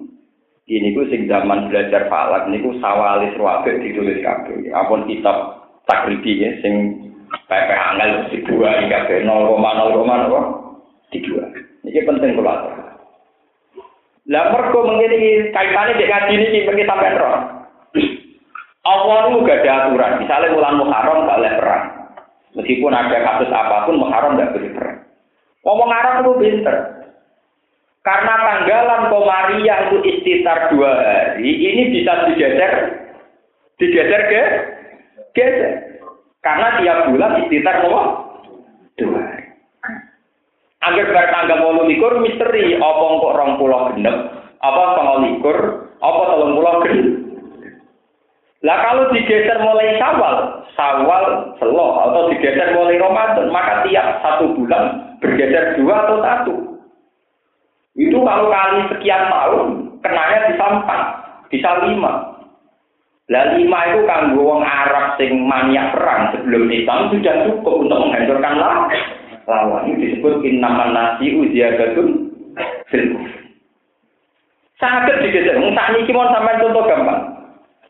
[0.70, 4.70] Ini ku sing zaman belajar falak niku sawalis ruwabek ditulis kabeh.
[4.70, 6.94] Apun kitab takribi ya sing
[7.50, 10.40] PP angel dua kabeh 0, Roma apa?
[11.10, 11.44] Dua.
[11.82, 12.54] Ini penting kula.
[14.28, 17.57] Lah mergo mengene kaitane dek ngaji niki pergi sampean roh.
[18.88, 20.12] Allah itu gak ada aturan.
[20.24, 21.84] Misalnya bulan Muharram gak boleh perang.
[22.56, 24.98] Meskipun ada kasus apa pun, Muharram gak boleh perang.
[25.68, 26.76] Ngomong Arab itu pinter.
[28.00, 32.72] Karena tanggalan Komariah itu istitar dua hari, ini bisa digeser,
[33.76, 34.42] digeser ke
[35.36, 35.72] geser.
[36.40, 38.02] Karena tiap bulan istitar apa?
[38.96, 39.44] Dua hari.
[40.88, 44.16] Bertanggal walu likur misteri, apa kok rong pulau genep,
[44.64, 45.58] apa tanggal likur,
[46.00, 47.17] apa tolong pulau genep.
[48.66, 55.14] Lah kalau digeser mulai Sawal, Sawal Selo atau digeser mulai Ramadan, maka tiap satu bulan
[55.22, 56.54] bergeser dua atau satu.
[57.94, 59.66] Itu kalau kali sekian tahun,
[60.02, 61.02] kenanya bisa empat,
[61.54, 62.34] bisa lima.
[63.30, 68.54] Lah lima itu kan wong Arab sing maniak perang sebelum Islam sudah cukup untuk menghancurkan
[68.58, 68.90] lawan.
[69.46, 72.32] Lawan ini disebut innaman nasi uziyadatun
[72.90, 73.06] fil
[74.82, 75.58] Sangat digeser.
[75.58, 77.37] Entah niki mau sampai contoh gampang.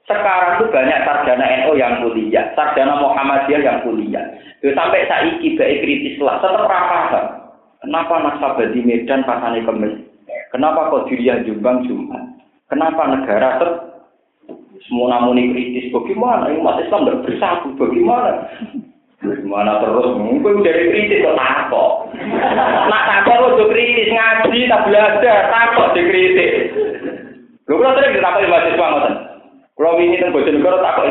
[0.08, 4.24] Sekarang itu banyak sarjana NU yang kuliah, sarjana Muhammadiyah yang kuliah.
[4.64, 7.12] Yo sampai saiki baik kritis lah, tetap paham.
[7.84, 10.00] Kenapa nasabah di Medan pasane kemis?
[10.48, 12.24] Kenapa kok diriah Jombang Jumat?
[12.72, 13.70] Kenapa negara ter
[14.88, 15.92] semua namun kritis?
[15.92, 17.68] Bagaimana umat Islam tidak bersatu?
[17.76, 18.48] Bagaimana?
[19.20, 20.08] Gimana terus?
[20.16, 21.92] Mungkin dari kritis kok takut.
[22.88, 26.52] Nak takut lo kritis ngaji tak belajar takut dikritik.
[27.68, 29.27] Lu kalau sering ditakut mahasiswa ngoten.
[29.78, 31.06] Kalau ini kan bojo negara takut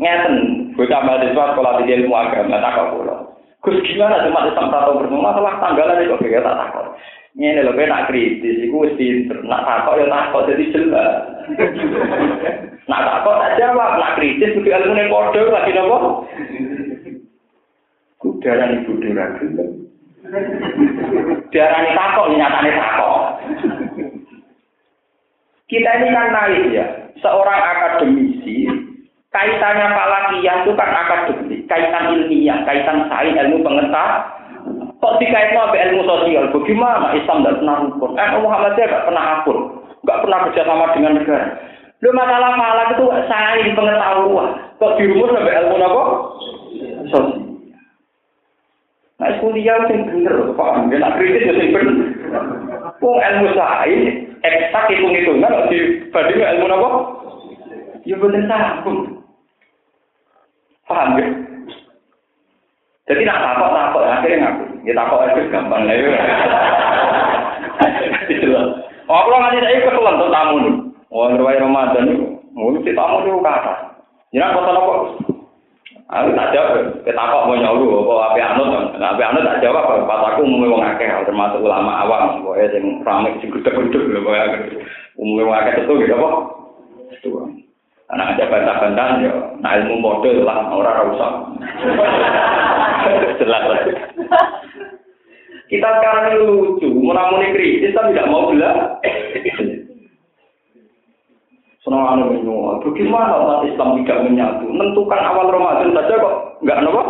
[0.00, 0.34] ngeten,
[0.80, 3.36] bocah mahasiswa sekolah di ilmu agama takut pulau.
[3.60, 6.86] Gus gimana cuma Islam satu bersama masalah tanggalan itu kayak tak takut.
[7.36, 9.44] Ini loh nak kritis, itu pinter.
[9.44, 11.12] Nak takut ya takut jadi jelas.
[12.88, 15.96] nak takut tak jawab, nak kritis kudu ilmu ning padha lagi napa?
[18.24, 19.70] Kudaran ibu dura gelem.
[21.52, 23.22] Diarani takut, nyatane takut.
[25.68, 28.68] Kita ini kan naik ya, seorang akademisi,
[29.30, 34.22] kaitannya falakiyah itu kan akademik, kaitan ilmiah, kaitan sains, ilmu pengetahuan.
[35.02, 36.44] Kok dikaitkan sama ilmu sosial?
[36.54, 38.10] Bagaimana Islam tidak pernah rukun?
[38.14, 39.56] Eh, Muhammadiyah tidak pernah akur,
[40.06, 41.46] nggak pernah kerjasama dengan negara.
[42.02, 44.48] Lu masalah falak itu sains pengetahuan.
[44.78, 46.04] Kok dirumus sampai ilmu apa?
[47.10, 47.52] Sosial.
[49.22, 50.90] Nah, kuliah sing bener, paham?
[50.90, 52.10] Nak kritis ya sing bener.
[52.98, 56.88] Wong ilmu sains, eksak hitung-hitungan kok dibanding ilmu apa?
[58.02, 59.22] Ya bener sambung.
[60.90, 61.26] Paham ya?
[63.06, 64.64] Jadi nak takut takut akhirnya ngaku.
[64.86, 65.96] Ya takut itu gampang lah.
[68.30, 68.50] Itu
[69.10, 70.74] Oh, kalau nggak saya keselan tuh tamu nih.
[71.12, 73.74] Oh, Ramadan itu, mau si tamu itu kata.
[74.32, 74.94] Jangan kau apa?
[76.12, 78.68] Aku tak jawab, kita kok mau nyuruh, apa api anut,
[79.00, 83.32] api anut tak jawab, pas aku mau wong akeh, termasuk ulama awam, pokoknya yang ramai
[83.40, 84.76] sing gudeg-gudeg, pokoknya
[85.16, 86.30] umumnya wong akeh itu gitu apa?
[87.16, 87.28] Itu.
[88.12, 89.32] Anak ada bantah-bantahan ya,
[89.64, 91.32] nah ilmu model lah, orang rusak.
[93.40, 93.80] Jelas lah.
[95.72, 99.00] Kita sekarang lucu, menamuni kritis, tapi tidak mau bilang.
[101.82, 102.78] senang anu menyoal.
[102.82, 104.66] Bagaimana umat Islam tidak menyatu?
[104.70, 107.02] Menentukan awal Ramadan saja kok nggak nopo?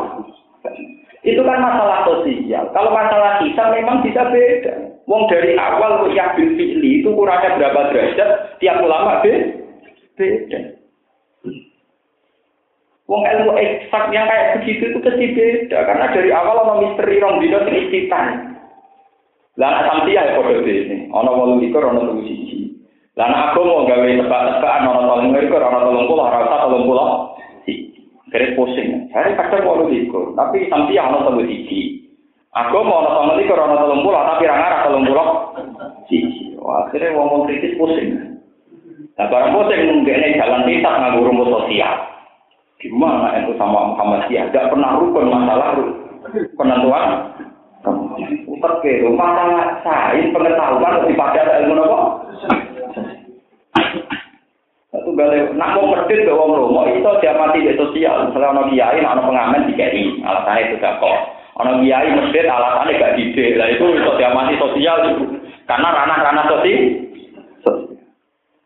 [1.23, 2.67] Itu kan masalah sosial.
[2.75, 4.75] Kalau masalah kita memang bisa beda.
[5.07, 9.61] Wong dari awal rukyah ya fi'li itu kurangnya berapa derajat tiap ulama be
[10.17, 10.61] beda.
[13.11, 17.43] Wong ilmu eksak yang kayak begitu itu pasti beda karena dari awal orang misteri orang
[17.45, 18.57] dino ini titan.
[19.61, 22.52] Lah sampai ya padha dene, ana 8 likur ana 7
[23.13, 27.09] Lan aku mau gawe tebak-tebakan ana tolong mereka orang talun pulau ora usah tolong puluh.
[28.33, 29.13] Kere pusing.
[29.13, 32.09] Hari kadang walu itu tapi sampai ana tolong siji.
[32.57, 35.29] Aku mau ana tolong iku orang tolong pulau tapi orang ngarah tolong pulau
[36.09, 36.57] Siji.
[36.57, 38.17] Wah, akhirnya wong wong kritis pusing.
[39.19, 41.95] Nah, barang pusing mungkin jalan pisah nganggo rumus sosial.
[42.81, 44.49] Gimana itu sama Muhammad Dia?
[44.51, 45.79] Tidak pernah rukun masalah
[46.59, 47.31] penentuan
[47.83, 52.01] ke masalah sains pengetahuan dipakai ilmu apa?
[54.93, 58.29] Satu gale nak mau medit ke wong romo itu dia mati di sosial.
[58.29, 61.19] Misalnya ono kiai, ono pengamen di KI, alasannya itu gak kok.
[61.65, 63.57] Ono kiai medit alasannya gak didik.
[63.57, 65.25] Lah itu itu dia mati sosial itu.
[65.67, 66.81] Karena ranah-ranah sosial.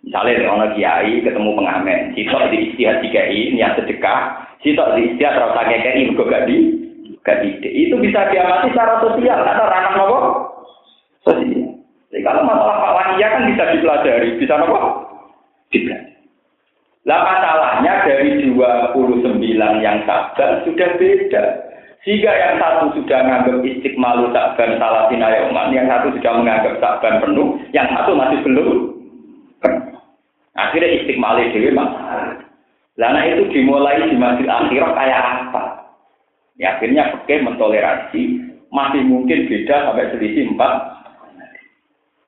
[0.03, 5.41] Misalnya ono kiai ketemu pengamen, sitok di istihad di KI, niat sedekah, sitok di istihad
[5.41, 6.86] rasa mergo gak di
[7.27, 7.72] gak didik.
[7.74, 10.18] Itu bisa dia mati secara sosial karena ranah nopo
[11.27, 11.74] sosial.
[12.14, 14.79] Jadi kalau masalah falakiyah kan bisa dipelajari, bisa nopo?
[15.74, 16.14] Dipelajari.
[17.07, 19.43] Lah masalahnya dari 29
[19.83, 21.45] yang sabar sudah beda.
[22.07, 27.59] Jika yang satu sudah menganggap istiqmalu sabar salah sinayoman, yang satu sudah menganggap sabar penuh,
[27.74, 28.95] yang satu masih belum
[30.57, 32.43] Akhirnya istiqmali dewi masalah.
[32.97, 35.86] Lana itu dimulai di masjid akhirah kayak apa?
[36.57, 38.23] Ya, akhirnya pakai mentoleransi
[38.73, 40.75] masih mungkin beda sampai selisih empat.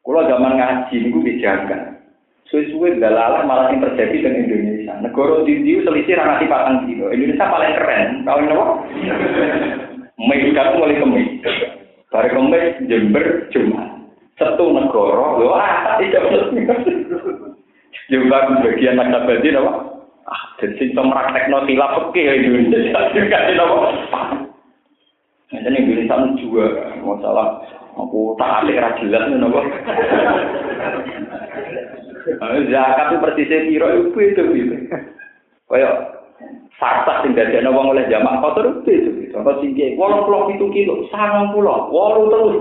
[0.04, 2.00] Kalau zaman ngaji itu dijaga.
[2.48, 4.92] Suwe-suwe dalalah malah yang terjadi dengan Indonesia.
[5.04, 7.12] Negara India selisih ranati patang kilo.
[7.12, 8.08] Indonesia paling keren.
[8.24, 8.64] Tahu ini apa?
[10.16, 11.28] Medan mulai kemis.
[12.08, 13.88] Dari kemis Jember Jumat.
[14.40, 16.24] Satu negara, loh ah, tidak
[18.08, 19.87] Jumlah bagian nakabadi apa?
[20.28, 23.00] Ah, dan sing praktekno tilap pekeh Indonesia.
[23.32, 23.88] Kasih apa?
[25.48, 27.64] Jadi Indonesia juga masalah
[27.96, 29.48] aku tak alik ra jelas ngono
[32.68, 34.74] Zakat itu persisnya piro itu itu gitu.
[35.64, 36.18] Kayak
[36.76, 39.10] Sarsak sing dadekno wong oleh jamak kotor itu itu.
[39.34, 42.56] Contoh sing kiye 87 kilo, 90, 8 terus.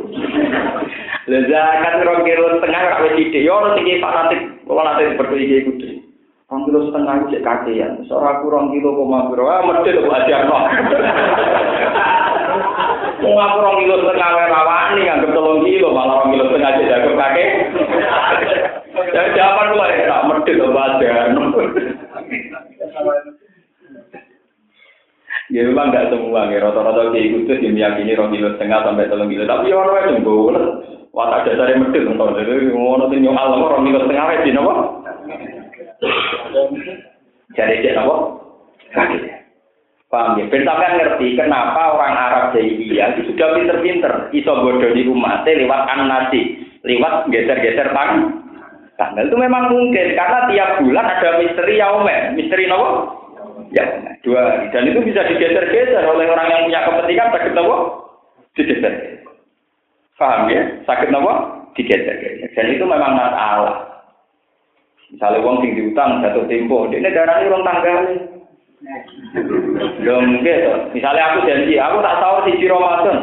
[1.27, 5.67] Lah zakat rong kilo setengah ra wis sithik yo ora sing fanatik, ora nate iki
[5.67, 5.96] kudu.
[6.47, 8.07] Rong kilo setengah itu cek kakean.
[8.07, 10.55] Seorang kurang kilo koma piro, ah mesti lho ajarno.
[13.19, 16.87] Wong aku rong kilo setengah wae rawani anggap telung kilo malah rong kilo setengah cek
[16.87, 17.45] jago kake.
[19.11, 21.43] Jadi jawaban gue ya, tak mesti lho ajarno.
[25.51, 29.27] Ya memang nggak semua ya, rata-rata kayak gitu sih meyakini rong kilo setengah sampai telung
[29.27, 29.43] kilo.
[29.43, 30.63] Tapi orang itu gue
[31.11, 32.39] watak dasarnya medit nonton.
[32.39, 35.03] Jadi ngono nyual lah rong kilo setengah aja nopo.
[37.57, 38.15] Jadi cek nopo.
[38.93, 39.37] Kaki.
[40.07, 40.47] Paham ya?
[40.47, 45.81] Ben sampean ngerti kenapa orang Arab jahiliyah itu sudah pinter-pinter iso bodoh di umatnya lewat
[45.83, 48.39] anasi, lewat geser-geser tang
[48.95, 53.19] tanggal itu memang mungkin karena tiap bulan ada misteri yaumen, misteri nopo?
[53.75, 53.83] Ya,
[54.23, 54.71] dua hari.
[54.71, 57.75] Dan itu bisa digeser-geser oleh orang yang punya kepentingan sakit nopo?
[58.55, 58.93] Digeser.
[60.15, 60.63] Paham ya?
[60.87, 61.31] Sakit nopo?
[61.75, 62.47] Digeser-geser.
[62.55, 63.96] Dan itu memang masalah.
[65.07, 67.97] Misalnya uang tinggi utang jatuh tempo, ini darahnya orang tanggal.
[70.03, 70.71] Lho gitu.
[70.91, 73.17] Misalnya aku janji, aku tak tahu siji Ramadan.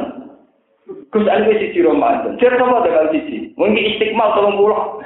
[1.13, 2.41] Gus aku siji Ramadan.
[2.41, 3.53] Jar sama dengan siji.
[3.61, 5.05] Mungkin istiqmal tolong pulang.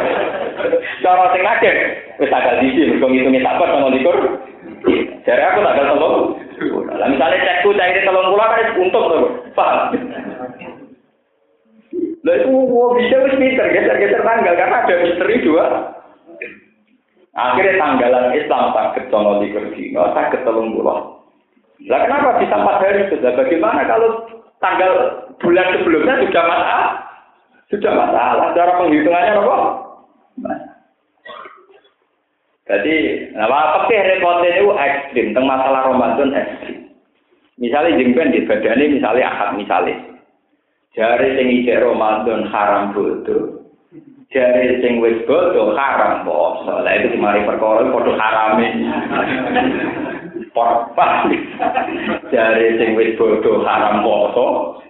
[1.04, 1.74] Cara sing akeh
[2.20, 4.16] wis tanggal siji, mergo ngitungi sabar sama likur.
[5.28, 6.16] Jadi aku tanggal tolong.
[7.12, 9.24] Misalnya cekku cair tolong pulang kan untung tuh.
[9.52, 9.96] Paham?
[12.30, 12.50] Lah itu
[12.94, 15.66] bisa wis pinter geser-geser tanggal karena ada misteri dua
[17.34, 21.18] Akhirnya tanggalan Islam sakit sama di dino, sakit telung bulan.
[21.90, 23.34] Lah kenapa bisa empat hari sudah?
[23.34, 24.30] Bagaimana kalau
[24.62, 24.92] tanggal
[25.42, 26.86] bulan sebelumnya sudah masalah?
[27.70, 28.46] Sudah masalah.
[28.54, 29.56] Cara penghitungannya apa?
[32.70, 32.94] Jadi,
[33.34, 35.26] nah, tapi repotnya itu ekstrim.
[35.30, 36.78] Tentang masalah Ramadan ekstrim.
[37.62, 40.09] Misalnya jengben di badannya, misalnya akad misalnya.
[40.90, 43.62] Jari sing Ramadan haram bodoh.
[44.34, 46.82] Jari sing wis bodoh haram poso.
[46.82, 48.68] Lah itu dimari perkara padha harame.
[50.50, 51.30] Porpa.
[52.34, 54.46] Jari sing wis bodoh haram poso,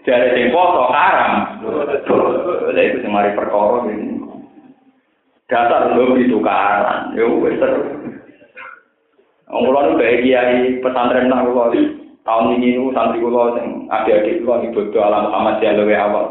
[0.09, 1.61] jari sing poso haram.
[1.69, 4.25] Lah itu dimari perkara ini.
[5.53, 7.13] Dasar lebih tukaran.
[7.13, 7.93] Yo wis terus.
[9.51, 11.75] Wong kula nu bae kiai pesantren nang kula
[12.25, 16.27] tahun ini nu santri kula sing adik-adik kula ibadah alam Muhammad Jalwe awal.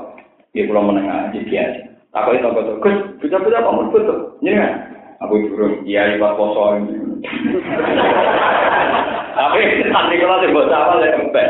[0.54, 1.80] Ya kula menengah aja biasa.
[2.18, 2.76] Aku itu betul.
[2.82, 4.18] Gus, bisa-bisa kamu betul.
[4.42, 4.74] Kan?
[5.20, 6.96] Aku turun, iya lewat poso ini.
[9.36, 9.60] Tapi
[9.92, 11.48] nanti kalau sih buat apa lagi empat.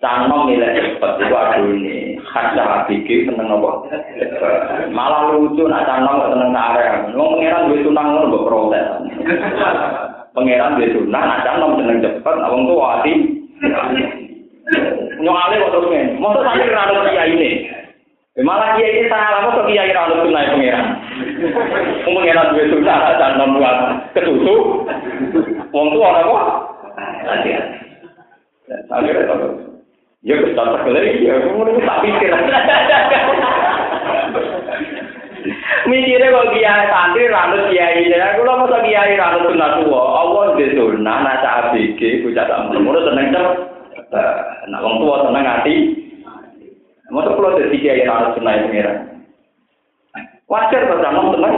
[0.00, 2.16] Cangkem nilai cepet itu aduh ini.
[2.24, 3.84] Khasnya habiki seneng apa?
[4.88, 7.04] Malah lucu nak cangkem seneng area.
[7.12, 8.88] Ngomong pengiran gue tunang ngono mbok protes.
[10.30, 13.12] Pengiran gue tunang nak cangkem seneng cepet, abang tuh hati.
[15.20, 16.06] Nyokale kok terus men.
[16.22, 17.50] Masa sampai rada kiai ini.
[18.38, 20.86] Ya, malah dia ini salah, kok kiai ra tunai pangeran.
[22.06, 23.76] Pangeran duwe susah dan membuat
[24.14, 24.86] ketutup.
[25.74, 26.44] Wong tua ana kok?
[28.90, 29.50] Akhirnya tahu.
[30.20, 32.30] Ya kita terkelai, ya kemudian tak pikir.
[35.88, 38.36] Mikirnya kok kiai santri ranut kiai ya,
[39.00, 44.36] kiai ranut sunat tua, Allah di sunnah, nasa ABG, bocah tak mulu seneng cepet.
[44.68, 45.76] Nah, wong tua seneng hati,
[47.10, 49.26] Masa kalau jadi kiai harus senai pengiran.
[50.46, 51.54] Wajar kalau jangan seneng.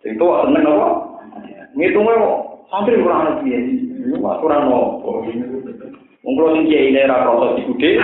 [0.00, 0.88] Itu seneng apa?
[1.76, 2.16] Ngitungnya
[2.72, 3.84] santri kurang anak kiai.
[4.16, 4.80] Kurang apa?
[6.24, 7.90] Mungkin sing kiai ra proses dikude.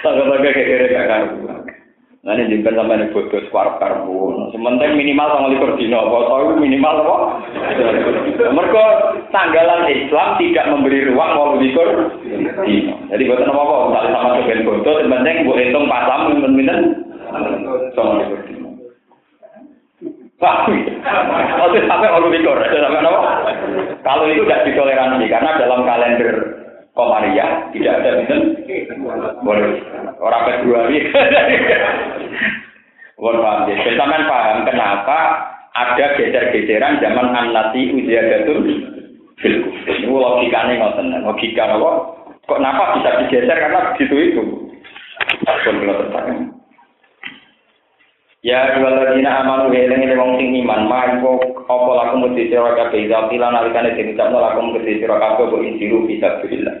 [0.00, 0.50] Tangga-tangga
[1.04, 1.53] karuan.
[2.24, 4.48] Nah ini jengkel sampai ini bodoh sekarang karbu.
[4.48, 7.16] Sementara minimal sama likur dino, apa minimal apa?
[8.48, 8.84] Mereka
[9.28, 12.16] tanggalan Islam tidak memberi ruang mau likur
[12.64, 12.96] dino.
[13.12, 13.76] Jadi buat apa apa?
[13.92, 16.74] Misalnya sama sebagian bodoh, sebenarnya buat hitung pasam, minta
[17.92, 18.68] sama likur dino.
[20.40, 20.72] Paham?
[21.60, 23.20] Oh, sampai orang likur, sampai apa?
[24.00, 26.63] Kalau itu tidak ditoleransi, karena dalam kalender
[26.94, 28.54] Komariah tidak ada minum
[29.42, 29.82] boleh
[30.22, 31.02] orang Februari
[33.14, 33.76] Mohon paham ya.
[33.94, 35.18] Sampai paham kenapa
[35.74, 38.62] ada geser-geseran zaman an-nasi ujiadatun
[39.38, 41.14] fil Ini logikanya ngoten.
[41.22, 41.90] Logika apa?
[42.44, 44.42] Kok kenapa bisa digeser karena begitu itu?
[45.64, 46.38] Pun kalau tertarik.
[48.44, 53.48] Ya dina amanu eling eling wong sing iman, mangko apa laku mesti sira kabeh zapila
[53.48, 56.76] nalikane den ucapno laku mesti sira kabeh kok insiru bisa billah.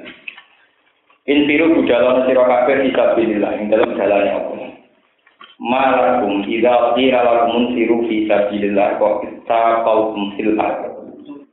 [1.24, 4.52] Insiru budalana sira kabeh bisa billah ing dalam dalane apa.
[5.56, 10.92] Malakum idza qila lakum insiru fi sabilillah kok taqawtum fil ardh.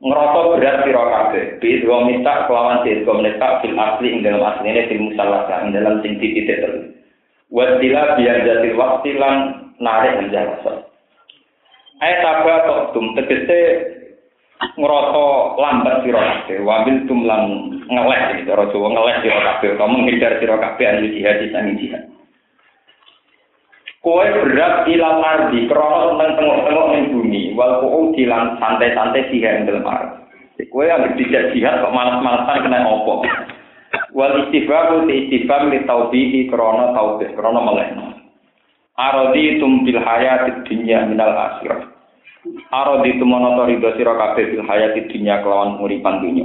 [0.04, 4.92] Ngerasa berat sira kabeh, bi wa minta kelawan sira minta fil asli ing dalam asline
[4.92, 7.00] fil musallah ing dalam sing titik terus.
[7.48, 9.16] Wasila biar jadi waktu
[9.82, 10.86] narik menjawab.
[11.98, 13.60] Ayat tabah kok tum tegese
[14.78, 15.26] ngerasa
[15.58, 17.42] lambat sira kabeh, wabil tum lan
[17.90, 22.02] ngeleh cara Jawa ngeleh sira kabeh, utawa menghindar sira kabeh anu jihad sang jihad.
[24.02, 29.66] Kowe berat ilang ardi krono tentang tengok-tengok ning bumi, wal kau dilang santai-santai sih yang
[29.66, 30.66] ardi.
[30.74, 33.22] Kowe yang dijak jihad kok malas-malasan kena opo.
[34.10, 38.21] Wal istighfar ti istighfar li taubihi krono taubih krono melehno.
[38.92, 41.88] Arodi tum bil hayat dunya minal akhirah.
[42.68, 46.44] Arodi tumono to ridho sira kabeh hayati dunya kelawan uripan dunya.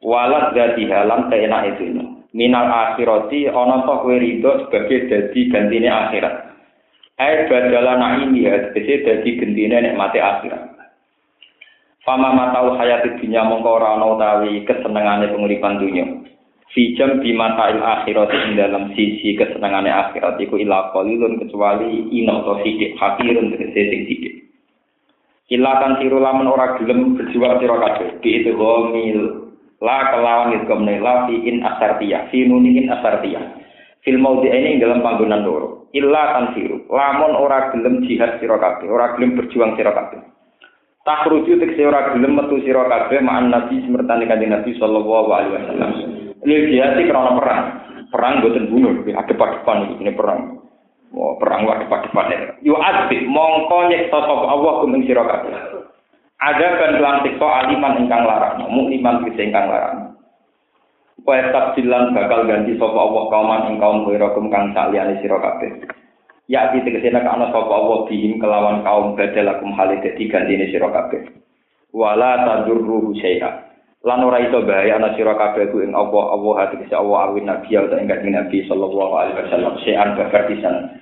[0.00, 2.04] Walat dadi halam keenake dunya.
[2.32, 6.34] Minal akhirati ana to kowe ridho sebagai dadi gantine akhirat.
[7.20, 10.74] Ai badala naimi ya, tegese dadi gentine nikmate akhirat.
[12.00, 16.04] Fama matau hayati dunya mongko ora ana utawi kesenengane penguripan dunya.
[16.74, 22.66] Fijam bimata il akhirat ing dalam sisi kesenengane akhirat iku ila qalilun kecuali ino to
[22.66, 24.34] sidik hakirun tegese sing sidik.
[25.54, 28.18] Ilatan siru lamun ora gelem berjuang sira kabeh.
[28.18, 33.44] Bi itu gomil la kelawan itu la fi in asartiyah, fi in asartiyah.
[34.02, 35.88] Fil maudi ini dalam panggonan loro.
[35.94, 36.84] Illa tan siru.
[36.90, 40.20] Lamun ora gelem jihad sira kabeh, ora gelem berjuang sira kabeh.
[41.06, 46.13] Takhruju tekse ora gelem metu sira kabeh ma'an Nabi semertane kanjeng Nabi sallallahu alaihi wasallam.
[46.44, 47.60] Lil jihad krana perang.
[48.12, 50.64] Perang boten bunuh, adep-adepan iki perang.
[51.14, 52.58] Wah, perang wae depan-depan.
[52.62, 55.22] Yu azbi mongko nyiksa sapa Allah kuming sira.
[56.42, 60.18] Ada kan kelan siksa aliman ingkang larang, mukliman bisa ingkang larang.
[61.22, 65.38] Wa tabdilan bakal ganti sapa Allah kauman ing kaum kum kang saliyane sira.
[66.50, 70.90] Ya di tegese nek ana sapa Allah bihim kelawan kaum badalakum hale dadi gantine sira
[70.90, 71.30] kabeh.
[71.94, 73.73] Wala tadurruhu syai'a.
[74.04, 77.48] Lan ora iso bahaya ana sira kabeh ku ing Allah Allah hati bisa Allah awin
[77.48, 80.92] nabi ya ing Nabi sallallahu alaihi wasallam sean bakar pisan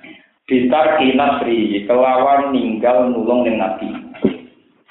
[0.43, 3.87] Bitar kinasri kelawan ninggal nulung ning nabi.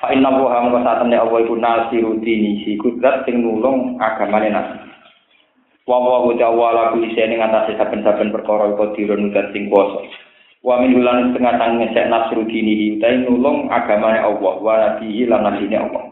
[0.01, 1.61] Fa inna wa hamka satene Allah iku
[2.65, 4.81] si kudrat sing nulung agamane nabi.
[5.85, 10.09] Wa wa wa jawala ku isene ngatasi saben-saben perkara iku dirun udat sing kuwasa.
[10.65, 15.45] Wa min bulan setengah tang ngesek nasru dini utai nulung agamane Allah wa nabihi lan
[15.53, 16.12] nabine Allah.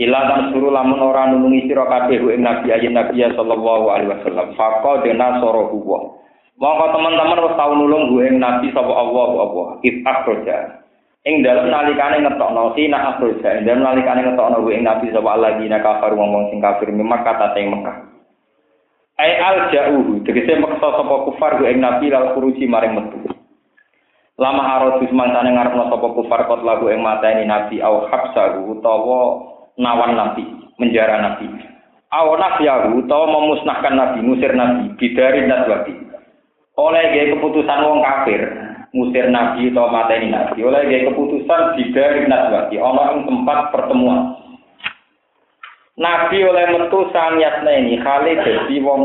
[0.00, 4.58] Ila tan suruh lamun ora nulungi sira kabeh ing nabi ayin nabi sallallahu alaihi wasallam.
[4.58, 6.20] Faqa dena sorohu wa.
[6.60, 10.56] Mongko teman-teman wis tau nulung gue Nabi sapa Allah apa akhroja.
[11.24, 15.80] Ing dalem nalikane ngetokno sina akhroja, ing dalem nalikane ngetokno gue Nabi sapa Allah dina
[15.80, 17.96] kafir ngomong sing kafir memang kata teng Mekah.
[19.16, 23.29] Ai al jauh, tegese maksa sapa kufar gue Nabi lal kuruci maring metu.
[24.40, 29.36] Lama harus mangkane ngarepno sapa kufar kot lagu ing mateni Nabi au habsahu utawa
[29.76, 30.48] nawan Nabi,
[30.80, 31.44] menjara Nabi.
[32.08, 36.10] Aw nafyahu utawa memusnahkan Nabi, musir Nabi, bidari nadwati
[36.80, 38.40] oleh gaya keputusan wong kafir
[38.96, 40.64] musir nabi atau mateni nabi.
[40.64, 44.20] Oleh gaya keputusan dari naswati ono ing tempat pertemuan.
[46.00, 49.02] Nabi oleh metu sangyatna ini kali jadi wong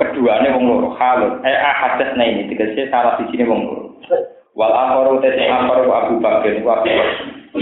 [0.00, 3.84] keduane wong loro halut eh ahadasna ini tegese salah sini wong loro
[4.56, 7.60] wal akharu te akharu Abu Bakar wa Abu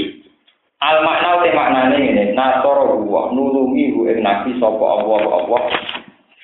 [0.84, 5.62] Al makna te maknane ngene nasoro wa nulungi ing nabi sapa Allah Allah.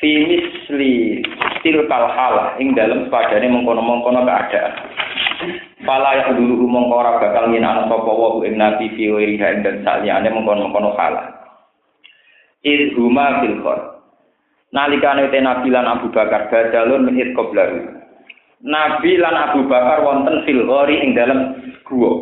[0.01, 1.20] Fi misli
[1.61, 4.72] tilkal halah ing dalam padane mengkono-mengkono keadaan.
[5.84, 10.32] Fala yang dulu mongko ora bakal ana sapa wa ing nabi fi wiriha dan saliyane
[10.32, 11.36] mengkono-mengkono halah
[12.64, 13.80] Id huma fil khor.
[14.72, 17.99] Nalikane te Nabi lan Abu Bakar badalun min qoblahu
[18.61, 21.56] Nabi lan Abu Bakar wonten fil ghori ing dalam
[21.88, 22.12] gua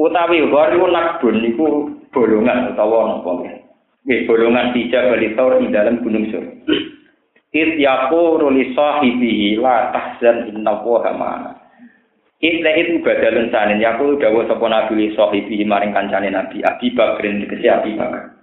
[0.00, 3.60] utawi ghori nakbun niku bolongan utawa napa
[4.00, 6.40] Nggih, golongan tiga balitor di dalam gunung sur.
[7.52, 11.52] It yaku ruli sahibihi la tahzan inna woha ma'ana.
[12.40, 17.44] Itne itu badalun sanin yaku dawa sapa nabi li sahibihi maring kancane nabi Abi Bakrin
[17.44, 18.40] dikesi Abi Bakar.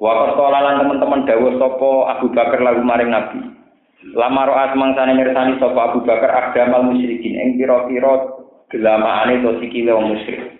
[0.00, 3.59] Wa lan teman-teman dawa sapa Abu Bakar lalu maring nabi.
[4.00, 8.32] Lama ro'at mangsane mirsani sapa Abu Bakar agdamal musyrikin ing pira-pira
[8.72, 10.56] gelamaane to sikile wong musyrik.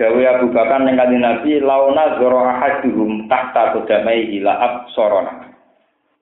[0.00, 5.52] Dawe Abu Bakar ning kanjeng Nabi launa zoro ahaduhum tahta qadamai ila absorona.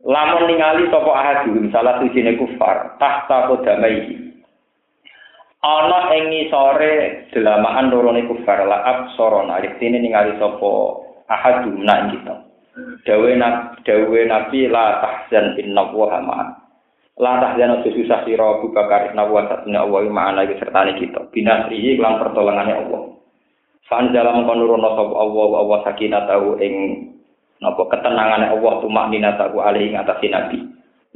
[0.03, 4.19] Lamun ningali sapa ahaduhum salah sijine kufar tahta qadamai.
[5.63, 9.63] Ana ing ngisore delamaan lorone kufar la absorona.
[9.63, 10.71] Artine ningali sapa
[11.31, 12.48] ahadum nak kita.
[12.79, 16.39] Dawe Nabi dawe Nabi la tahzan inna wa ma.
[17.19, 21.27] La tahzan ojo susah sira Abu Bakar inna wa satuna wa ma'ana sertane kita.
[21.35, 23.03] Binasrihi lan pertolongane Allah.
[23.91, 26.75] Fanjala mengkonurono sapa Allah wa Allah sakinatahu ing
[27.59, 30.63] napa ketenangane Allah tumak ninatahu alih ing atas nabi.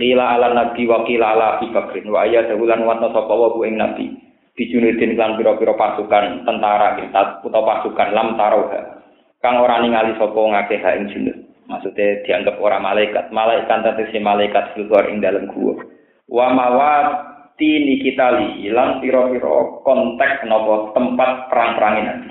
[0.01, 3.79] Lila ala nabi wa qila ala Abi Bakrin wa ayat wulan watna sapa wa ing
[3.79, 4.11] nabi.
[4.59, 9.05] Bijunudin lan pira-pira pasukan tentara kita utawa pasukan lam taroha.
[9.39, 11.52] Kang ora ningali sapa ngakeh ing junud.
[11.71, 13.31] Maksudnya dianggap orang malaikat.
[13.31, 15.79] Malaikat si malaikat filgor ing dalam gua.
[16.27, 22.31] Wa mawati nikitali hilang pira-pira konteks nopo tempat perang-perangin nanti.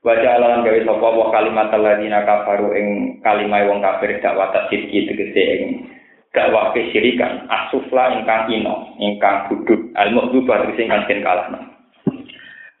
[0.00, 2.86] Alam gawe sapa wa kalimat alladzina kafaru ing
[3.20, 5.92] kalimah wong kafir dakwah tasdiki tegese ing
[6.32, 11.20] dakwah kesyirikan asufla ingkang ino ingkang budut al mukhdubah tegese ingkang den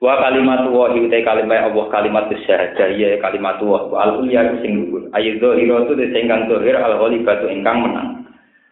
[0.00, 5.12] Wa kalimat wa te kalimat Allah kalimat syahadah ya kalimat wa al ulya sing luhur.
[5.12, 8.24] Ayo zahira tu sing kang zahir al ghalibatu ingkang menang.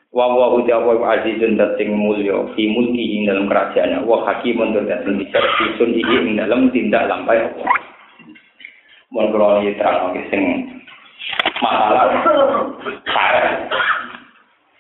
[0.09, 0.89] Wa wa uti apa
[1.21, 5.93] azizun dat sing mulya fi mulki ing dalam kerajaan wa hakimun dat sing bisa disun
[5.93, 7.77] iki ing dalam tindak lampai Allah.
[9.13, 10.43] Mun kula terang sing
[11.61, 12.09] masalah.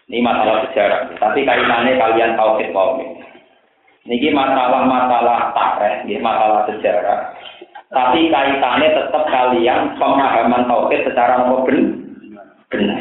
[0.08, 1.12] Ini masalah sejarah.
[1.20, 3.27] Tapi kaitannya kalian tauhid tauhid.
[4.08, 7.36] Niki masalah-masalah tareh, ya, masalah sejarah.
[7.92, 11.44] Tapi kaitannya tetap kalian pemahaman tauhid secara
[12.72, 13.00] benar.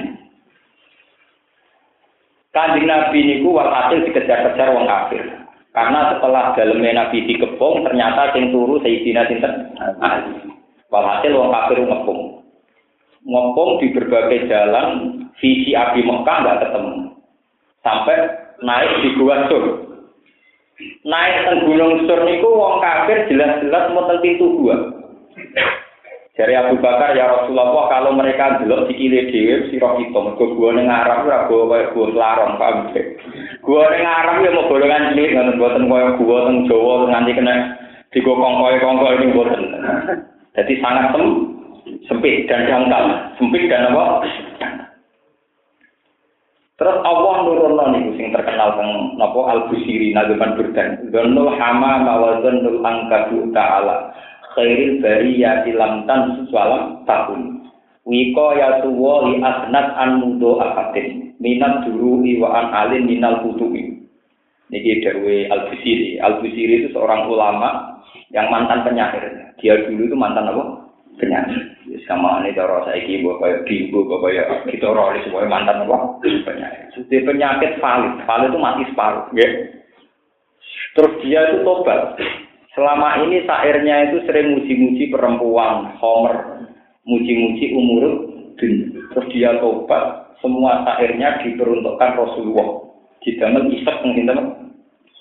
[2.51, 5.23] Kanjeng Nabi niku walhasil dikejar-kejar wong kafir.
[5.71, 10.59] Karena setelah dalamnya Nabi dikepung, ternyata sing turu Sayyidina Sinten Ali.
[10.91, 12.43] Walhasil wong kafir ngepung.
[13.23, 14.87] Ngepung di berbagai jalan,
[15.39, 17.15] visi Abi Mekah nggak ketemu.
[17.79, 18.17] Sampai
[18.59, 19.86] naik di Gua Sur
[21.05, 24.77] naik ke gunung sur niku wong kafir jelas-jelas mau pintu gua.
[26.37, 30.85] Dari Abu Bakar ya Rasulullah kalau mereka belok dikile dhewe sira kita mergo gua ning
[30.85, 32.93] Arab ora gua kaya gua larang paham
[33.65, 37.55] Gua ning Arab ya mau golongan cilik ngono mboten kaya gua teng Jawa nganti kena
[38.13, 39.61] digokong kaya kongko ini mboten.
[40.53, 41.25] Jadi sangat sem
[42.05, 43.33] sempit dan dangkal.
[43.41, 44.21] Sempit dan apa?
[46.77, 51.09] Terus Allah nurunno niku sing terkenal teng napa Al-Busiri nageman burdan.
[51.09, 54.13] Dzannul hama wa dzannul angkadu ta'ala.
[54.53, 57.65] Khairil bariyati lam tan suwalam tahun.
[58.05, 61.33] Wiko ya tuwa li asnat an mudo akatin.
[61.41, 63.97] Minat duru'i wa an alin minal kutubi.
[64.69, 66.21] Niki darwe Al-Busiri.
[66.21, 67.97] Al-Busiri itu seorang ulama
[68.29, 69.49] yang mantan penyair.
[69.57, 70.85] Dia dulu itu mantan apa?
[71.17, 71.76] Penyair.
[72.03, 76.91] Sama ini cara saiki mbok kaya bimbo mbok kaya kita rolis semua mantan apa penyakit.
[76.95, 79.51] Sudah penyakit valid, valid itu mati separuh, nggih.
[80.97, 82.19] Terus dia itu tobat.
[82.75, 86.67] Selama ini sairnya itu sering muji-muji perempuan, homer,
[87.07, 88.03] muji-muji umur
[88.57, 92.89] Terus dia tobat, semua sairnya diperuntukkan Rasulullah.
[93.21, 94.33] Didamel isek mungkin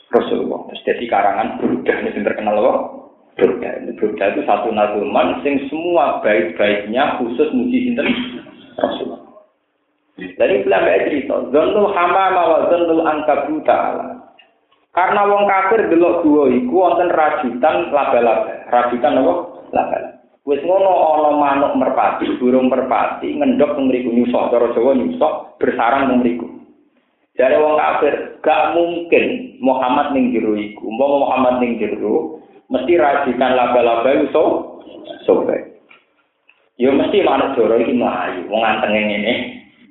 [0.08, 0.72] Rasulullah.
[0.72, 3.05] Terus jadi karangan Burdah yang terkenal loh.
[3.36, 3.70] Burda.
[4.00, 8.08] Burda itu satu nazuman sing semua baik-baiknya khusus muji sinten
[8.80, 9.20] Rasulullah.
[10.16, 14.16] Dari kayak cerita, Zonul hamama wa zonul angkabu ta'ala.
[14.96, 18.64] Karena wong kafir delok dua iku wonten rajutan laba-laba.
[18.72, 19.34] Rajutan apa?
[19.76, 20.16] Laba-laba.
[20.46, 26.06] Wis ngono ana manuk merpati, burung merpati ngendok teng mriku nyusok cara Jawa nyusok bersarang
[26.06, 26.46] teng mriku.
[27.34, 30.86] Dari wong kafir gak mungkin Muhammad ning jero iku.
[30.88, 32.40] Muhammad ning jero
[32.70, 34.42] mesti rajikan laba-laba itu so,
[35.26, 35.76] sobek.
[36.76, 39.34] Yo mesti manuk doro iki mlayu, wong antenge ngene.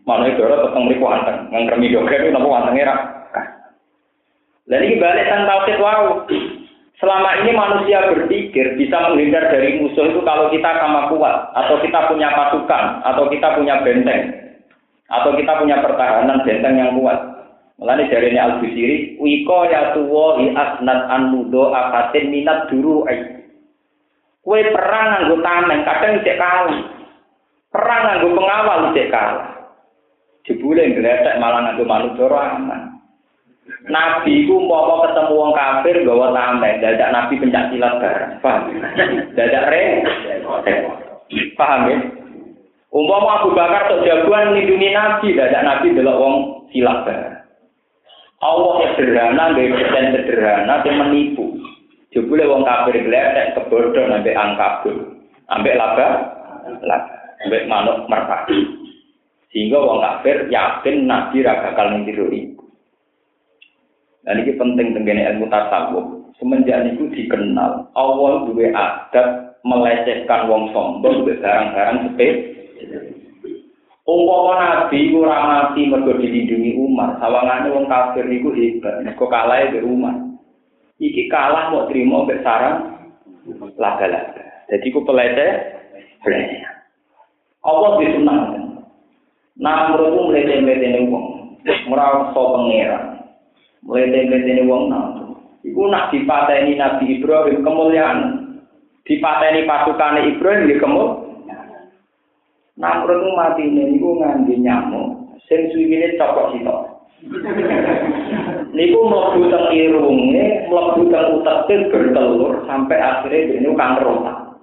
[0.06, 2.96] Manuk doro teteng mriku anteng, ngremi doger napa antenge ra.
[4.66, 6.26] Lah iki balik tentang tauhid wau.
[6.96, 12.08] Selama ini manusia berpikir bisa menghindar dari musuh itu kalau kita sama kuat, atau kita
[12.08, 14.32] punya pasukan, atau kita punya benteng,
[15.12, 17.35] atau kita punya pertahanan benteng yang kuat.
[17.76, 23.44] Mulane jarene Al-Busiri, wiko ya tuwa i asnat an mudo akatin minat duru ai.
[24.40, 26.80] Kue perang nganggo tameng, kadang cek kalah.
[27.74, 29.50] Perang nganggo pengawal cek kalah.
[30.48, 32.96] Jebule ngletek malah nganggo manuk aman.
[33.92, 38.32] Nabi ku mau ketemu wong kafir gawa tameng, dadak Nabi pencak silat bareng.
[38.40, 38.72] Paham?
[39.36, 39.84] Dadak re.
[41.60, 41.98] Paham ya?
[42.96, 46.36] Umpama Abu Bakar tok jagoan nindungi Nabi, dadak Nabi delok wong
[46.72, 47.35] silat bareng.
[48.46, 51.58] Allah sederhana, nggak persen sederhana, yang menipu.
[52.14, 55.20] Jebule wong kafir gledek kebodoh ambek angkabul,
[55.52, 56.08] ambek laba,
[56.80, 57.12] laba,
[57.44, 58.62] ambek manuk merpati.
[59.52, 62.64] Sehingga wong kafir yakin nabi ra bakal niru iku.
[64.24, 66.08] Dan ini penting tenggene ilmu tasawuf.
[66.40, 72.36] Semenjak itu dikenal, Allah duwe adat melecehkan wong sombong barang-barang sepele.
[74.06, 79.82] Umpama nabi ora mati mergo dilindungi umat, sawangane wong kafir niku hebat, mergo kalah be
[79.82, 80.14] umat.
[81.02, 83.02] Iki kalah mau terima mbek sarang
[83.82, 84.46] laga-laga.
[84.70, 85.48] Jadi ku pelete,
[86.22, 86.58] pelete.
[87.66, 88.40] Allah disunah.
[89.58, 91.26] Nah, menurutku melete-melete ini wong.
[91.90, 93.04] Merasa pengeran.
[93.82, 95.18] Melete-melete ini wong nah.
[95.66, 98.18] Iku nak dipateni Nabi Ibrahim kemuliaan.
[99.02, 101.25] Dipateni pasukan Ibrahim di kemuliaan.
[102.76, 106.76] Namrud ku mati ini, niku ngangge nyamuk, sing suwine copot sito.
[108.76, 114.60] niku mlebu teng irunge, mlebu teng uteke bertelur sampai akhirnya ini kan rotak.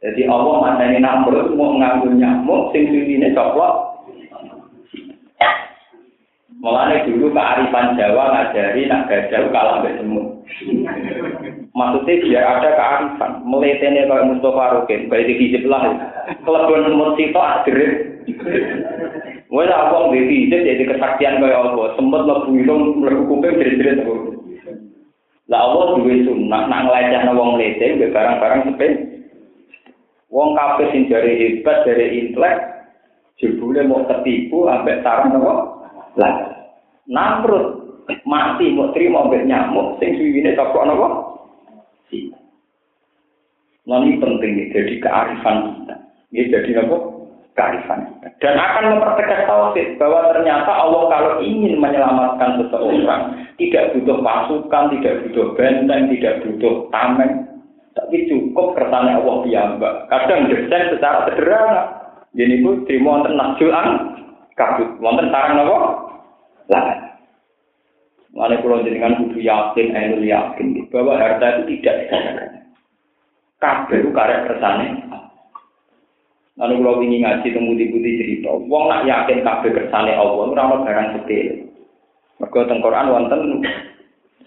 [0.00, 3.89] Jadi Allah mateni Namrud mau nganggo nyamuk sing suwine copot.
[6.60, 10.44] Mulane dulu kearifan Jawa ngajari nak gajah kalah mbek semut.
[11.72, 13.32] Maksudnya biar ada kearifan.
[13.48, 15.82] Meletene kayak Mustafa Rukin, baik di hijab lah.
[16.44, 17.92] Kelebihan semut itu adrit.
[19.48, 21.96] Wah, lah wong di hijab jadi kesaktian kayak Allah.
[21.96, 24.04] Semut lebu itu mlebu kuping jerit-jerit.
[25.48, 28.92] Lah Allah duwe sunnah nak nglecehno wong lete barang-barang sepin.
[30.28, 32.56] Wong kabeh sing jare hebat dari intelek
[33.40, 35.79] jebule mau ketipu ambek sarang apa?
[36.20, 36.34] Lah.
[37.08, 37.80] Namrud
[38.28, 41.08] mati mau terima ambek nyamuk sing suwine toko napa?
[43.88, 45.96] Nah ini penting nih, jadi kearifan kita.
[46.30, 46.96] Ini jadi apa?
[47.58, 48.28] Kearifan kita.
[48.38, 55.14] Dan akan mempertegas tauhid bahwa ternyata Allah kalau ingin menyelamatkan seseorang tidak butuh pasukan, tidak
[55.26, 57.50] butuh benteng, tidak butuh tameng,
[57.98, 59.94] tapi cukup kersane Allah piyambak.
[60.06, 61.82] Kadang desain secara sederhana.
[62.30, 64.14] Jadi itu di wonten nasjuan
[64.54, 65.78] kabut, wonten sarang apa?
[66.70, 67.10] Lah.
[68.30, 72.06] Mana kalau jenengan kudu yakin, ainul yakin bahwa harta itu tidak
[73.58, 75.02] kabeh karek kersane.
[76.54, 80.62] Lalu kalau ingin ngaji temu di putih cerita, wong nak yakin kabeh kersane Allah, ora
[80.62, 81.54] ono barang sepele.
[82.40, 83.40] Mergo teng Quran wonten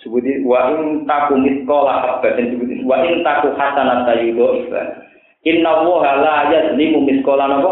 [0.01, 4.81] sebuti wa in taku miskola habatin sebuti wa in taku hasanat tayudo ifa.
[5.45, 7.71] Inna Allah la yazlimu miskola napa?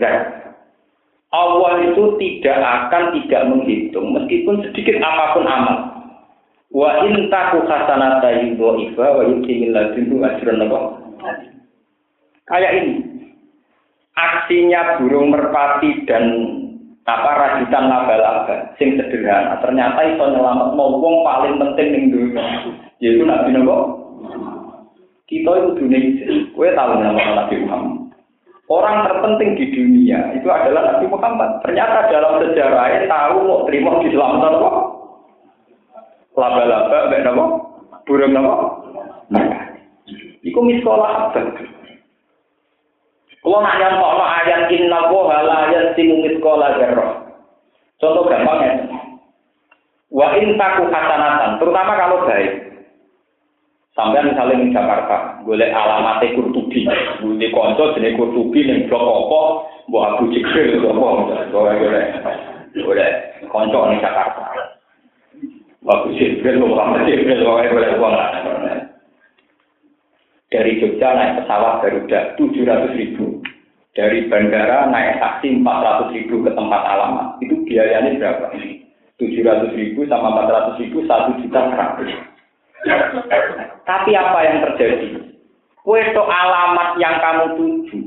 [0.00, 0.39] Zat.
[1.30, 5.78] Allah itu tidak akan tidak menghitung meskipun sedikit apa pun amal.
[6.74, 10.58] Wa in taku hasanata yudhaifa wa yuti min ladunhu ajran?
[12.50, 12.94] Kayak ini.
[14.18, 16.24] Aksinya burung merpati dan
[17.10, 22.44] apa rajutan laba-laba sing sederhana ternyata iso nyelamat mau wong paling penting ning dunia
[23.02, 23.76] yaitu nabi nopo
[25.26, 25.98] kita itu dunia
[26.54, 27.99] gue tahu nama nabi Muhammad
[28.70, 34.14] orang terpenting di dunia itu adalah nabi Muhammad ternyata dalam sejarahnya tahu mau terima di
[34.14, 34.70] selamat apa
[36.38, 37.44] laba-laba mbek napa?
[38.06, 38.54] Burung napa?
[40.40, 41.40] Iku miskola apa?
[43.40, 47.12] Kalau nak nyontokno ayat inna wa la yasimu miskola zarrah.
[48.00, 48.72] Contoh gampang ya.
[50.10, 52.69] Wa in taku hasanatan, terutama kalau baik.
[53.90, 56.86] Sampai misalnya di Jakarta, boleh alamatnya Kurtubi,
[57.18, 59.40] boleh konco jenis Kurtubi yang blok apa,
[59.90, 62.06] buah Abu Jibril, boleh, boleh,
[62.70, 63.10] boleh,
[63.50, 64.46] konco di Jakarta.
[65.80, 68.14] Waktu Jibril, Muhammad Jibril, pokoknya boleh uang
[70.50, 73.42] Dari Jogja naik pesawat Garuda 700 ribu.
[73.94, 77.38] Dari bandara naik taksi 400 ribu ke tempat alamat.
[77.42, 78.54] Itu biayanya berapa?
[78.54, 82.29] 700 ribu sama 400 ribu, 1 juta 100.
[83.84, 85.08] Tapi apa yang terjadi?
[85.80, 87.98] Kue alamat yang kamu tuju,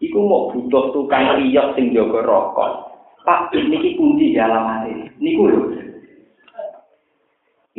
[0.00, 2.90] itu mau butuh tukang riok sing jaga rokok.
[3.20, 5.06] Pak, ini kunci alamat ini.
[5.20, 5.64] Ini loh.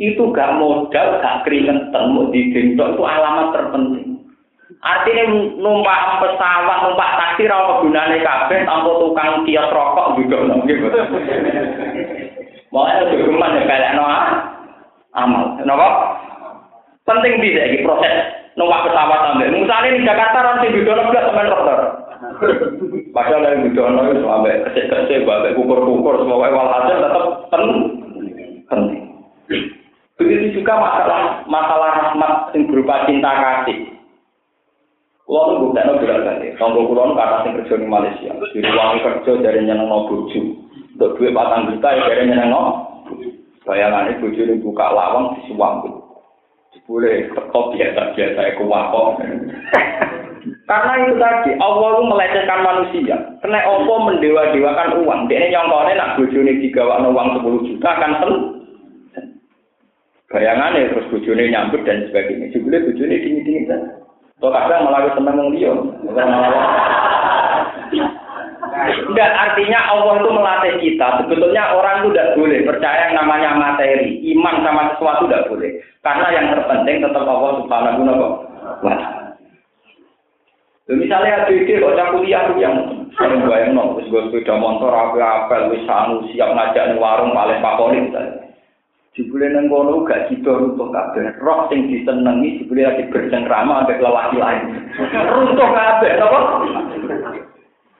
[0.00, 4.24] itu gak modal, gak keringetan, mau digendong itu alamat terpenting.
[4.82, 5.24] Artinya
[5.62, 10.36] numpak pesawat, numpak taksi, rawa gunanya kabeh, tanpa tukang kios rokok juga.
[12.72, 14.04] Lebih geman ya kayak no
[15.12, 15.60] amal.
[15.60, 16.11] Kenapa?
[17.02, 18.14] Penting bisa ini proses
[18.54, 19.50] numpak pesawat sampai.
[19.50, 21.78] Misalnya di Jakarta nanti bidono gak teman dokter.
[23.10, 29.02] Padahal dari bidono itu sampai kesek-kesek, sampai kukur-kukur, semua walhasil tetap penting.
[30.20, 33.78] Begitu juga masalah masalah rahmat yang berupa cinta kasih.
[35.26, 36.52] Kulo nu bukan no berat kali.
[36.60, 38.30] Tonggo kulo nu kata sing kerja di Malaysia.
[38.52, 40.40] Di ruang kerja dari nyeneng no bojo.
[40.92, 42.62] Untuk duit patang juta ya dari nyeneng no.
[43.64, 46.01] Bayangan itu bojo ini buka lawang di suam.
[46.92, 49.08] Boleh tetap biasa-biasa aku wakok.
[50.68, 53.16] Karena itu tadi, Allah melecehkan manusia.
[53.40, 55.20] Karena Allah mendewa-dewakan uang.
[55.32, 58.44] Dia nyongkone nak bojo ini digawa uang 10 juta akan seneng.
[60.32, 62.48] bayangannya terus bujune nyambut dan sebagainya.
[62.56, 63.80] Jebule bujune dingin-dingin kan.
[64.40, 65.72] Kok kadang malah seneng wong liya.
[69.12, 71.08] Enggak, artinya Allah itu melatih kita.
[71.20, 74.24] Sebetulnya orang itu tidak boleh percaya yang namanya materi.
[74.32, 75.72] Iman sama sesuatu tidak boleh.
[76.02, 78.14] Karena yang terpenting tetap Allah subhanahu wa
[78.82, 79.22] ta'ala.
[80.90, 85.70] Misalnya ada ide kok kuliah yang sering bayang no, wis gue sepeda motor, apa apel,
[85.70, 88.42] wis sanu siap ngajak nih warung paling pakonik misalnya.
[89.12, 91.36] Jebule nang kono gak sida runtuh kabeh.
[91.38, 94.88] Roh sing disenengi jebule lagi bercengkrama ambek lelaki lain.
[95.28, 96.40] runtuh kabeh, apa?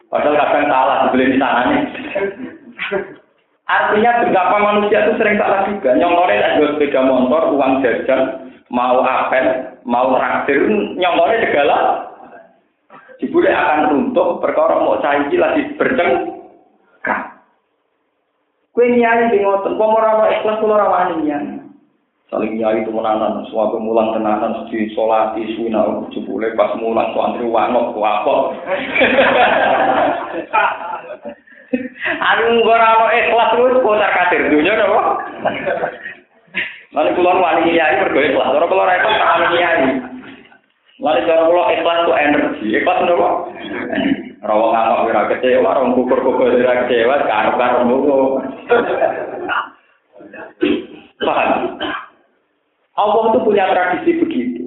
[0.09, 1.81] Padahal kadang salah jebule di sana nih.
[3.71, 5.95] Artinya betapa manusia itu sering salah juga.
[5.95, 10.67] Nyongkore jual sepeda motor, uang jajan, mau apel, mau traktir,
[10.99, 12.11] nyongkore segala.
[13.23, 17.39] Jebule akan runtuh, perkara mau cair lagi bercengkrama.
[18.73, 21.61] Kue nyari di ngoten, kok ora ikhlas kula ora wani nyang.
[22.33, 27.45] saling nyai itu menanan, suatu mulang tenanan, di sholat, di suina, jebule pas mulang, suantri
[27.45, 28.57] wangok, wapok.
[32.03, 35.25] Anu ora ono ikhlas terus kocar kadir dunya napa?
[36.93, 39.83] Lalu kula wani kiai mergo ikhlas, ora kula ora ikhlas tak kiai.
[41.01, 43.29] Lalu cara kula ikhlas tuh energi, ikhlas napa?
[44.43, 48.17] Rawa ngamuk ora kecewa, ora kukur-kukur ora kecewa, karo-karo ngono.
[51.23, 51.79] Paham?
[52.93, 54.65] Allah itu punya tradisi begitu.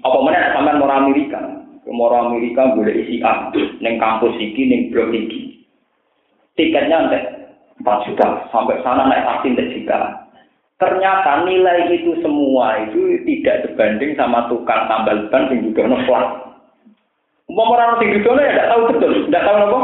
[0.00, 1.38] Apa mana sampean mau Amerika?
[1.84, 5.68] Kemoro Amerika boleh isi A, neng kampus iki, neng blok iki.
[6.56, 7.18] Tiketnya nanti
[7.84, 10.24] 4 juta, sampai sana naik taksi nanti juta.
[10.80, 16.26] Ternyata nilai itu semua itu tidak sebanding sama tukang tambal ban yang juga nolak.
[17.52, 19.80] Mau orang dulu ya tidak tahu betul, tidak tahu apa.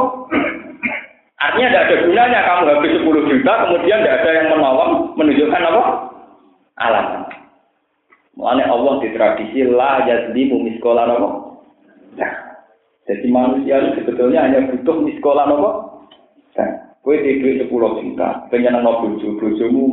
[1.41, 5.83] Artinya tidak ada gunanya kamu habis 10 juta, kemudian tidak ada yang menolong menunjukkan apa?
[6.81, 7.23] Alasan.
[8.37, 11.29] Mulanya Allah di tradisi lah jadi bumi sekolah apa?
[12.19, 12.33] Nah,
[13.11, 15.71] jadi manusia itu sebetulnya hanya butuh di sekolah nopo.
[16.55, 16.71] Nah,
[17.03, 19.85] kue di duit sepuluh juta, pengen nopo bojo, bojomu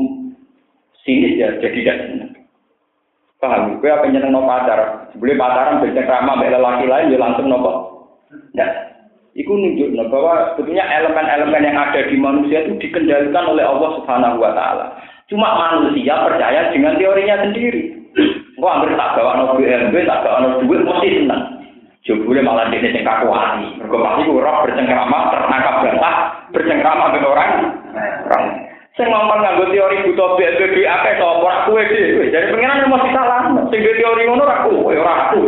[1.01, 2.31] sinis ya, jadi tidak senang.
[3.37, 3.81] Paham?
[3.81, 5.09] Kue apa nyeneng nopo pacar?
[5.13, 7.73] Sebelum pacaran ramah bela laki lain, ya langsung nopo.
[8.53, 8.69] Nah,
[9.37, 14.51] itu nunjuk bahwa sebetulnya elemen-elemen yang ada di manusia itu dikendalikan oleh Allah Subhanahu Wa
[14.57, 14.85] Taala.
[15.29, 17.97] Cuma manusia percaya dengan teorinya sendiri.
[18.57, 21.56] Gua hampir tak bawa nopo BMB, tak bawa nopo duit, mesti senang.
[22.07, 23.67] Jebule malah dia sing hati.
[23.83, 26.15] Mergo pasti roh bercengkrama tertangkap basah,
[26.55, 27.51] bercengkrama dengan orang.
[28.31, 28.45] Orang.
[28.95, 32.31] Sing ngomong nganggo teori buta duwe akeh to ora kowe dhewe.
[32.31, 33.41] Jadi pengiran mesti salah.
[33.69, 35.39] Sing teori ngono ora kowe, ora aku.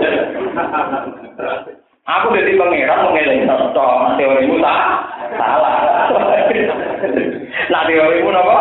[2.05, 3.85] Aku jadi pangeran mengeleng to
[4.19, 4.79] teorimu tak
[5.39, 5.75] salah.
[7.71, 8.57] Nah teorimu napa?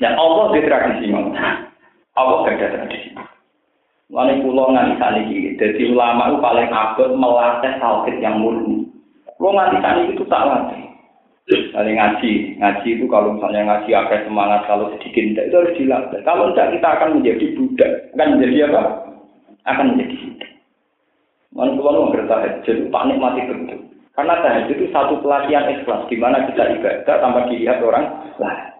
[0.00, 1.10] Ya Allah di tradisi
[2.14, 3.27] Allah gak tradisi.
[4.08, 8.88] Lalu pulau nganti saniki, jadi ulama itu paling abad melatih tauhid yang murni.
[9.36, 10.82] Pulau nganti saniki itu tak latih.
[11.48, 16.20] Kali ngaji, ngaji itu kalau misalnya ngaji apa semangat, kalau sedikit tidak itu harus dilatih.
[16.24, 18.82] Kalau tidak kita akan menjadi budak, akan menjadi apa?
[19.68, 20.50] Akan menjadi budak.
[21.56, 23.80] Lalu pulau mengerti tahajud, tak nikmati betul.
[24.16, 28.08] Karena tahajud itu satu pelatihan ikhlas, di mana kita ibadah tanpa dilihat orang
[28.40, 28.77] lain.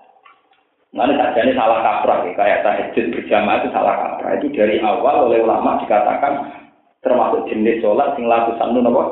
[0.89, 4.41] Mana ini salah kaprah ya, kayak tahajud berjamaah itu salah kaprah.
[4.41, 6.49] Itu dari awal oleh ulama dikatakan
[7.05, 9.03] termasuk jenis sholat sing laku sanu nopo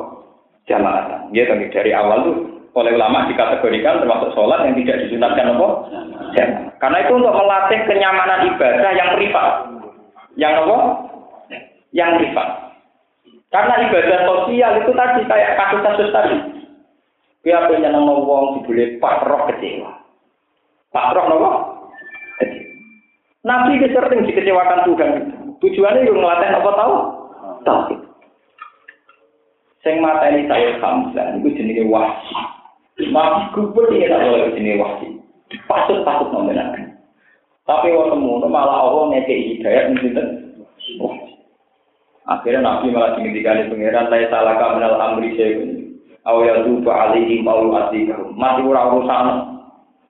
[0.65, 1.29] jamaah.
[1.29, 2.37] Ya kan dari awal tuh
[2.73, 5.85] oleh ulama dikategorikan termasuk sholat yang tidak disunatkan nopo
[6.33, 6.73] jamaah.
[6.81, 9.51] Karena itu untuk melatih kenyamanan ibadah yang privat.
[10.33, 10.77] Yang nopo?
[11.93, 12.49] Yang privat.
[13.53, 16.37] Karena ibadah sosial itu tadi kayak kasus-kasus tadi.
[17.45, 20.06] Dia punya nama wong dibeli pak roh kecewa.
[20.91, 21.51] Pak nopo?
[23.47, 25.11] Nabi itu sering dikecewakan Tuhan.
[25.63, 26.95] Tujuannya yang ngelatih apa tahu?
[27.63, 27.95] Tahu.
[29.85, 32.35] Sing ini saya Hamzah, itu jenis wahsi.
[33.07, 35.07] Nabi kubur ini tak boleh jenis wahsi.
[35.63, 36.99] Pasut pasut nominakan.
[37.63, 40.43] Tapi waktu semua malah Allah ngekei hidayat mencintai
[42.27, 45.63] Akhirnya Nabi malah dimintikan di pengiran, saya salah kaminal amri saya
[46.27, 48.35] Awal tuba alihi mau asikahu.
[48.35, 49.56] Mati ura urusan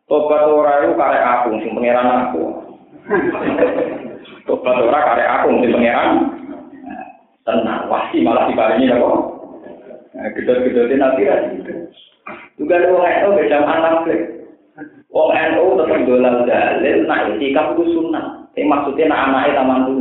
[0.07, 2.43] Tobat ora itu karek aku sing pangeran aku.
[4.47, 6.11] Tobat ora karek aku sing pangeran.
[7.43, 9.07] Tenang, wasi malah dibarengi apa?
[10.15, 11.35] Nah, gedor-gedor nanti ya.
[12.55, 14.19] Juga ada orang itu beda anak sih.
[15.11, 18.47] Wong NU tetap dolan dalil, nak itikaf itu sunnah.
[18.51, 19.95] Tapi maksudnya nak anaknya taman tuh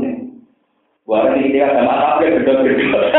[1.07, 3.11] Wah, ini dia sama tapi gedor-gedor.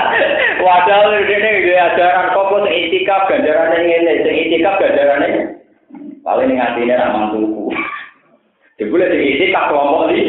[0.66, 5.57] Wadah ini dia ajaran kok itikaf ganjarannya sing itikaf ganjarannya
[6.28, 7.72] Paling ini ngatine nak mantuku.
[8.76, 10.20] Ya boleh diisi tak kelompok di.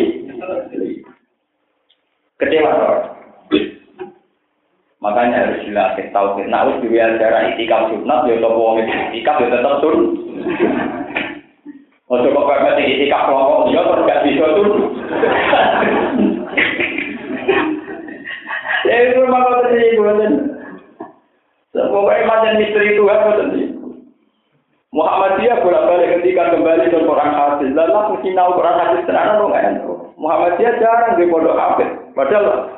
[2.39, 2.71] Kecewa
[5.03, 8.79] Makanya harus dilatih tahu kita harus juga cara itikaf sunat ya toko wong
[9.11, 9.97] itikaf ya sun.
[12.07, 14.69] Ojo kok pepet itikaf kelompok dia terus gak bisa sun.
[18.87, 20.15] Ya itu memang kau gue
[21.69, 23.68] Pokoknya macam misteri Tuhan kau terjadi.
[24.89, 27.69] Muhammadiyah bolak-balik ketika kembali ke Quran hadis.
[27.77, 29.77] Lalu mungkin tahu Quran hadis tenan dong kan?
[30.17, 31.89] Muhammadiyah jarang di pondok hadis.
[32.17, 32.73] Padahal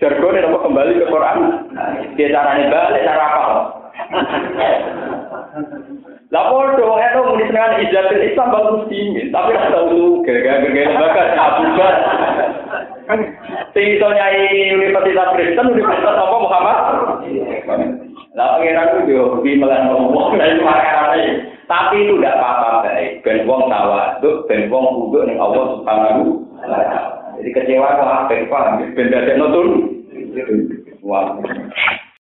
[0.00, 1.36] jargonnya apa kembali ke Quran.
[2.16, 3.54] Dia caranya balik cara apa?
[6.32, 11.22] Lah podo eno muni senengan ijazatul Islam bagus muslimin, tapi ora tau lu gara-gara lembaga
[11.38, 11.94] Abu Bakar.
[13.70, 16.78] Sing iso nyai Universitas Kristen Universitas apa Muhammad?
[18.34, 21.54] Lah pangeran itu hobi melan ngomong dari makanannya.
[21.70, 23.22] Tapi itu tidak apa-apa baik.
[23.22, 27.02] Ben wong tawaduk, ben wong kuduk ning Allah Subhanahu wa taala.
[27.38, 28.82] Jadi kecewa kok apa paham?
[28.92, 29.68] Ben dadekno tun.
[31.06, 31.38] Wah.